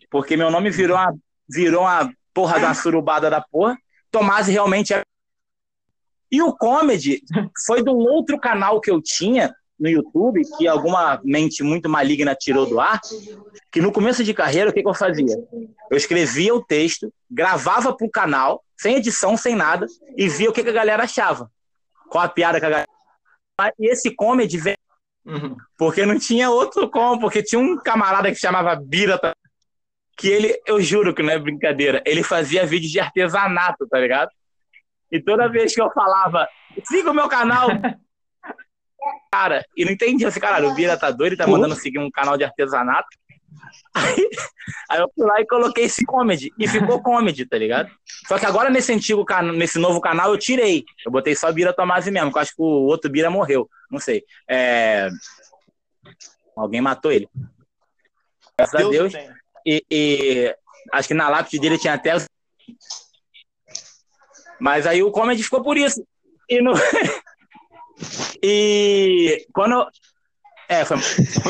[0.10, 1.14] Porque meu nome virou uma,
[1.50, 3.78] virou uma porra uma surubada da porra.
[4.12, 5.02] Tomás realmente é.
[6.32, 7.21] E o comedy
[7.65, 12.36] foi de um outro canal que eu tinha no YouTube, que alguma mente muito maligna
[12.36, 13.00] tirou do ar,
[13.71, 15.36] que no começo de carreira, o que, que eu fazia?
[15.92, 20.63] Eu escrevia o texto, gravava pro canal, sem edição, sem nada, e via o que,
[20.63, 21.52] que a galera achava.
[22.10, 22.88] Qual a piada que a galera.
[23.80, 24.78] E esse comedy veio
[25.26, 25.56] Uhum.
[25.78, 29.17] porque não tinha outro como, porque tinha um camarada que chamava Bira?
[30.18, 34.30] Que ele, eu juro que não é brincadeira, ele fazia vídeos de artesanato, tá ligado?
[35.12, 36.48] E toda vez que eu falava,
[36.86, 37.68] siga o meu canal,
[39.32, 42.12] cara, e não entendia assim, caralho, o Bira tá doido, ele tá mandando seguir um
[42.12, 43.08] canal de artesanato.
[43.94, 44.30] Aí,
[44.90, 46.52] aí eu fui lá e coloquei esse comedy.
[46.58, 47.92] E ficou comedy, tá ligado?
[48.28, 50.84] Só que agora nesse antigo canal, nesse novo canal, eu tirei.
[51.06, 53.70] Eu botei só Bira Tomasi mesmo, que eu acho que o outro Bira morreu.
[53.92, 54.24] Não sei.
[54.50, 55.10] É...
[56.56, 57.30] Alguém matou ele.
[58.58, 59.42] Graças Deus a Deus.
[59.66, 60.56] E, e,
[60.92, 62.16] acho que na lápide dele tinha até.
[64.60, 66.06] Mas aí o comedy ficou por isso.
[66.50, 66.74] E, no...
[68.42, 69.88] e quando.
[70.68, 70.98] É, foi...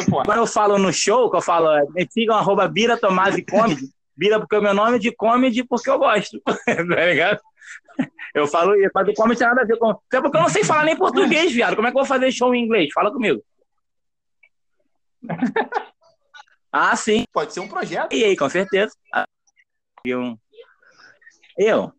[0.09, 3.89] quando eu falo no show, que eu falo, me sigam arroba Bira Tomasi Comedy.
[4.15, 6.39] Bira porque é o meu nome é de comedy porque eu gosto.
[6.45, 7.39] tá ligado?
[8.33, 9.89] Eu falo isso, mas o comedy tem nada a ver com.
[9.89, 11.75] Até porque eu não sei falar nem português, viado.
[11.75, 12.89] Como é que eu vou fazer show em inglês?
[12.93, 13.43] Fala comigo.
[16.75, 17.23] Ah, sim.
[17.31, 18.11] Pode ser um projeto.
[18.11, 18.95] E aí, com certeza.
[20.03, 20.35] Eu.
[21.55, 21.93] Eu.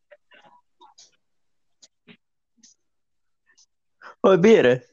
[4.20, 4.84] Ô, Bira.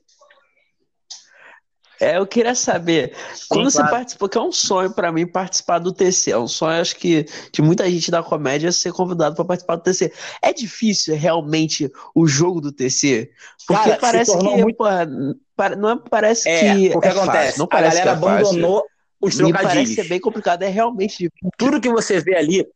[1.99, 3.87] É, eu queria saber, Sim, quando claro.
[3.87, 6.95] você participou, que é um sonho para mim participar do TC, é um sonho, acho
[6.95, 10.11] que, de muita gente da comédia ser convidado para participar do TC.
[10.41, 13.29] É difícil realmente o jogo do TC?
[13.67, 14.77] Porque Cara, parece que, muito...
[14.77, 15.05] porra,
[15.77, 16.97] não é, parece é, que.
[16.97, 17.45] O que é acontece?
[17.45, 18.90] Fácil, não parece a galera que é abandonou fácil.
[19.21, 19.61] Os trocadilhos.
[19.61, 21.49] Me parece ser bem complicado, é realmente difícil.
[21.57, 22.67] Tudo que você vê ali,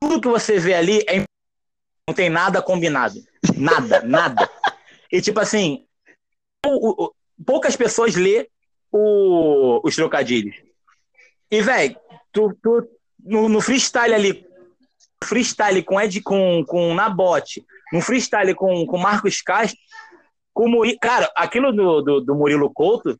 [0.00, 1.24] tudo que você vê ali é
[2.08, 3.16] não tem nada combinado.
[3.56, 4.48] Nada, nada.
[5.10, 5.86] E tipo assim,
[6.64, 8.48] o, o, poucas pessoas lê
[8.90, 10.56] o, os trocadilhos.
[11.50, 11.96] E, velho,
[12.32, 12.88] tu, tu,
[13.24, 14.46] no, no, freestyle ali,
[15.24, 19.78] freestyle com Ed com, com Nabote, no freestyle com, com Marcos Castro,
[20.52, 23.18] com Murilo, cara, aquilo do, do, do, Murilo Couto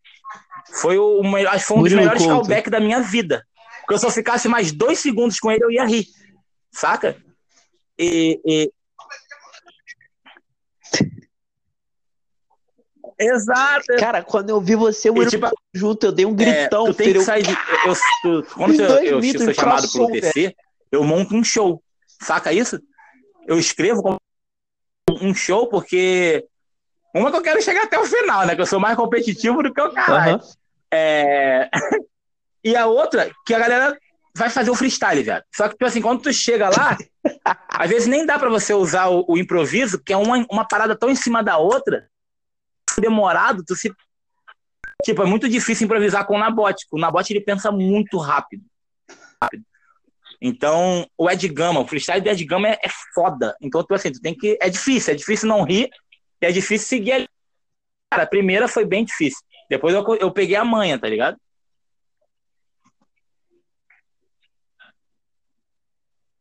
[0.73, 2.35] foi, o, acho foi um Murilo dos melhores Couto.
[2.35, 3.45] callbacks da minha vida.
[3.81, 6.07] Porque eu só ficasse mais dois segundos com ele, eu ia rir.
[6.71, 7.17] Saca?
[7.99, 8.73] E, e,
[13.19, 13.97] Exato.
[13.99, 16.87] Cara, quando eu vi você e, tipo, junto, eu dei um gritão.
[16.87, 20.07] É, tu tem que sair de, eu, tu, quando eu, eu, eu sou chamado pro
[20.07, 20.55] TC,
[20.93, 21.83] eu monto um show.
[22.23, 22.81] Saca isso?
[23.47, 24.19] Eu escrevo
[25.21, 26.47] um show porque.
[27.15, 28.55] Uma que eu quero chegar até o final, né?
[28.55, 30.35] Que eu sou mais competitivo do que o cara.
[30.35, 30.41] Uhum.
[30.93, 31.69] É...
[32.65, 33.99] e a outra, que a galera
[34.35, 35.45] vai fazer o freestyle, velho.
[35.55, 36.97] Só que, tipo assim, quando tu chega lá,
[37.69, 40.97] às vezes nem dá para você usar o, o, improviso, que é uma, uma parada
[40.97, 42.09] tão em cima da outra,
[43.01, 43.93] demorado, tu se.
[45.05, 46.87] Tipo, é muito difícil improvisar com o Nabote.
[46.91, 48.65] O Nabote ele pensa muito rápido.
[49.41, 49.65] rápido.
[50.41, 53.57] Então, o Ed Gama, o freestyle do Ed Gama é, é foda.
[53.61, 54.59] Então, tu, assim, tu tem que.
[54.61, 55.89] É difícil, é difícil não rir,
[56.41, 57.29] é difícil seguir ali.
[58.11, 59.41] Cara, a primeira foi bem difícil.
[59.69, 61.39] Depois eu, eu peguei a manha, tá ligado?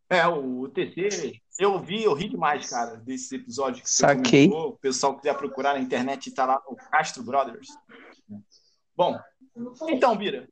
[0.10, 4.48] É, o TC eu vi, eu ri demais, cara, desse episódio que você Saquei.
[4.48, 4.74] comentou.
[4.74, 7.68] O pessoal quiser procurar na internet, tá lá no Castro Brothers.
[8.96, 9.20] Bom,
[9.90, 10.48] então, Bira,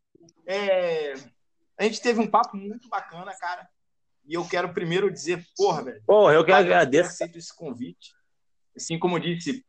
[0.47, 1.13] é...
[1.77, 3.67] a gente teve um papo muito bacana, cara.
[4.27, 6.01] E eu quero primeiro dizer, porra, velho.
[6.07, 7.09] Porra, eu que agradeço.
[7.09, 8.15] Eu aceito esse convite.
[8.75, 9.63] Assim como disse,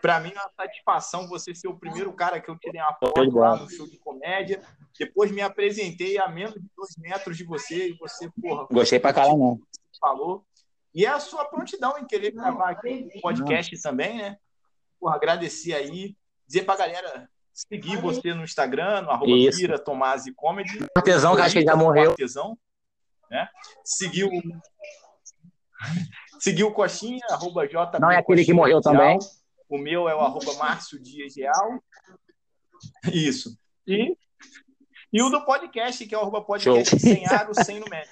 [0.00, 3.38] para mim é uma satisfação você ser o primeiro cara que eu tirei uma foto
[3.38, 4.62] lá no show de comédia.
[4.98, 8.66] Depois me apresentei a menos de dois metros de você e você, porra.
[8.70, 9.60] Gostei pra caralho, não
[10.00, 10.44] falou.
[10.94, 13.82] E é a sua prontidão em querer gravar aqui o podcast não.
[13.82, 14.36] também, né?
[14.98, 16.16] Porra, agradecer aí.
[16.46, 20.86] Dizer pra galera seguir você no Instagram, no arroba Pira Tomasi Comedy.
[20.96, 22.10] Artesão, que acho que já morreu.
[22.10, 22.58] Artesão,
[23.30, 23.48] né?
[23.84, 24.30] Seguir o.
[26.40, 27.98] Seguir o Coxinha, arroba J.
[27.98, 29.18] Não é aquele que morreu também.
[29.68, 31.82] O meu é o arroba Márcio Dias Real.
[33.12, 33.56] Isso.
[33.86, 34.16] E,
[35.12, 36.98] e o do podcast, que é o arroba podcast Show.
[36.98, 38.10] sem aro, sem no médio.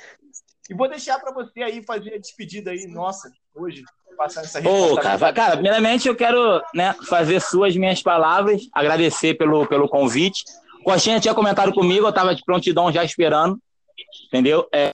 [0.68, 3.84] E vou deixar para você aí fazer a despedida aí, nossa, hoje,
[4.16, 9.66] passar essa Ô, cara, cara, primeiramente eu quero né, fazer suas minhas palavras, agradecer pelo,
[9.66, 10.44] pelo convite.
[10.82, 13.58] Coxinha tinha comentado comigo, eu estava de prontidão já esperando,
[14.26, 14.68] entendeu?
[14.72, 14.92] É,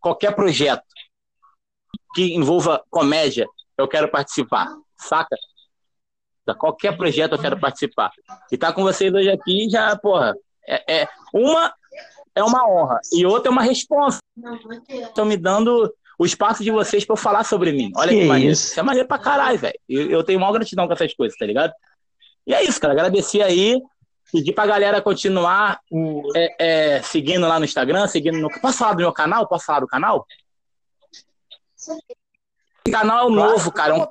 [0.00, 0.82] qualquer projeto
[2.14, 3.46] que envolva comédia,
[3.76, 4.68] eu quero participar,
[4.98, 5.36] saca?
[6.58, 8.10] Qualquer projeto eu quero participar.
[8.50, 10.34] E tá com vocês hoje aqui já, porra,
[10.66, 11.72] é, é uma
[12.34, 13.00] é uma honra.
[13.12, 14.20] E outra é uma resposta.
[14.88, 17.90] Estão me dando o espaço de vocês para eu falar sobre mim.
[17.96, 18.52] Olha que, que maneiro.
[18.52, 18.68] Isso?
[18.68, 19.78] isso é maneiro pra caralho, velho.
[19.88, 21.72] Eu, eu, tenho maior gratidão com essas coisas, tá ligado?
[22.46, 22.92] E é isso, cara.
[22.92, 23.80] Agradecer aí.
[24.32, 25.80] Pedir pra galera continuar
[26.36, 28.48] é, é, seguindo lá no Instagram, seguindo no.
[28.60, 29.48] Posso falar do meu canal?
[29.48, 30.24] Posso falar do canal?
[31.76, 33.96] Esse canal é um novo, cara.
[33.96, 34.06] Um...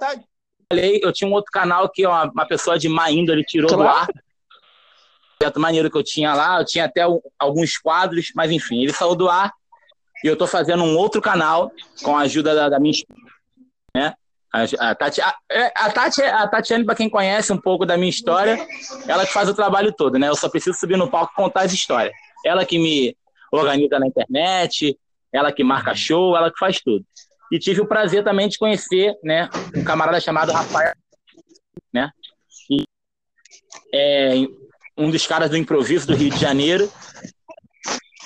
[0.71, 3.83] Eu tinha um outro canal que uma, uma pessoa de má índole tirou claro.
[3.83, 4.07] do ar
[5.39, 7.01] projeto maneiro que eu tinha lá, eu tinha até
[7.39, 9.53] alguns quadros, mas enfim, ele saiu do ar
[10.21, 11.71] e eu estou fazendo um outro canal
[12.03, 12.93] com a ajuda da, da minha
[13.95, 14.13] né?
[14.51, 17.95] A, a, Tati, a, é, a, Tati, a Tatiane, para quem conhece um pouco da
[17.95, 18.57] minha história,
[19.07, 20.27] ela que faz o trabalho todo, né?
[20.27, 22.13] Eu só preciso subir no palco e contar as histórias.
[22.43, 23.15] Ela que me
[23.51, 24.97] organiza na internet,
[25.31, 27.05] ela que marca show, ela que faz tudo.
[27.51, 30.93] E tive o prazer também de conhecer, né, um camarada chamado Rafael,
[31.91, 32.11] né?
[32.67, 32.83] Que
[33.93, 34.33] é
[34.97, 36.91] um dos caras do improviso do Rio de Janeiro,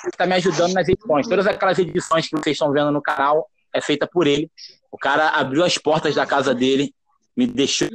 [0.08, 1.28] está me ajudando nas edições.
[1.28, 4.52] Todas aquelas edições que vocês estão vendo no canal é feita por ele.
[4.92, 6.94] O cara abriu as portas da casa dele,
[7.36, 7.90] me deixou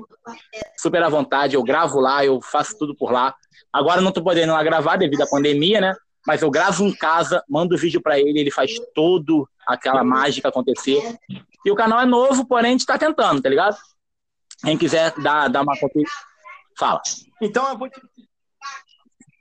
[0.77, 1.55] super à vontade.
[1.55, 3.35] Eu gravo lá, eu faço tudo por lá.
[3.73, 5.95] Agora não estou podendo lá gravar devido à pandemia, né?
[6.29, 10.51] Mas eu gravo em casa, mando o vídeo para ele, ele faz todo aquela mágica
[10.51, 11.19] acontecer.
[11.65, 13.79] E o canal é novo, porém a gente está tentando, tá ligado?
[14.63, 15.73] Quem quiser dar, dar uma
[16.79, 17.01] fala.
[17.41, 17.99] Então eu vou te,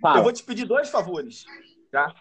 [0.01, 0.19] fala.
[0.19, 1.43] eu vou te pedir dois favores,
[1.91, 2.15] tá?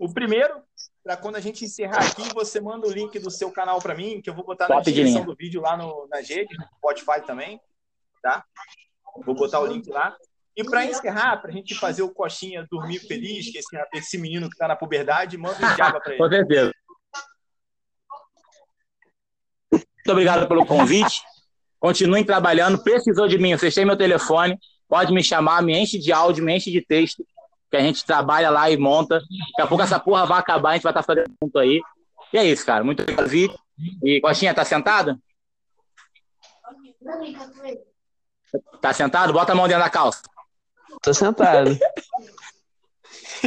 [0.00, 0.62] O primeiro
[1.02, 4.22] para quando a gente encerrar aqui, você manda o link do seu canal para mim,
[4.22, 7.26] que eu vou botar Top na descrição do vídeo lá no, nas redes, no Spotify
[7.26, 7.60] também,
[8.22, 8.44] tá?
[9.24, 10.16] Vou botar o link lá.
[10.58, 14.48] E para encerrar, para a gente fazer o Coxinha dormir feliz, que esse, esse menino
[14.48, 16.18] que está na puberdade, manda um diabo para ele.
[16.20, 16.72] Com certeza.
[19.70, 21.22] Muito obrigado pelo convite.
[21.78, 22.82] Continuem trabalhando.
[22.82, 24.58] Precisou de mim, vocês têm meu telefone.
[24.88, 27.24] Pode me chamar, me enche de áudio, me enche de texto
[27.70, 29.20] que a gente trabalha lá e monta.
[29.20, 31.80] Daqui a pouco essa porra vai acabar, a gente vai estar fazendo junto aí.
[32.32, 32.82] E é isso, cara.
[32.82, 33.30] Muito obrigado.
[34.02, 35.16] E Coxinha, tá sentado?
[38.80, 39.32] Tá sentado?
[39.32, 40.22] Bota a mão dentro da calça.
[41.02, 41.78] Tô sentado.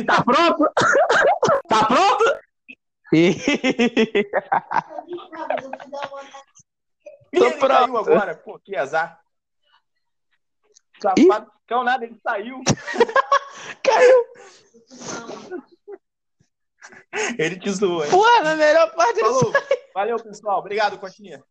[0.05, 0.71] tá pronto?
[1.67, 2.39] tá pronto?
[7.33, 7.97] Tô pronto.
[7.97, 9.19] agora, pô, que azar.
[11.01, 12.61] Safado, cão nada, ele saiu.
[13.83, 14.25] Caiu.
[17.37, 18.11] Ele te zoou, hein?
[18.11, 19.51] Pô, na melhor parte Falou.
[19.93, 20.59] Valeu, pessoal.
[20.59, 21.43] Obrigado, Cotinha.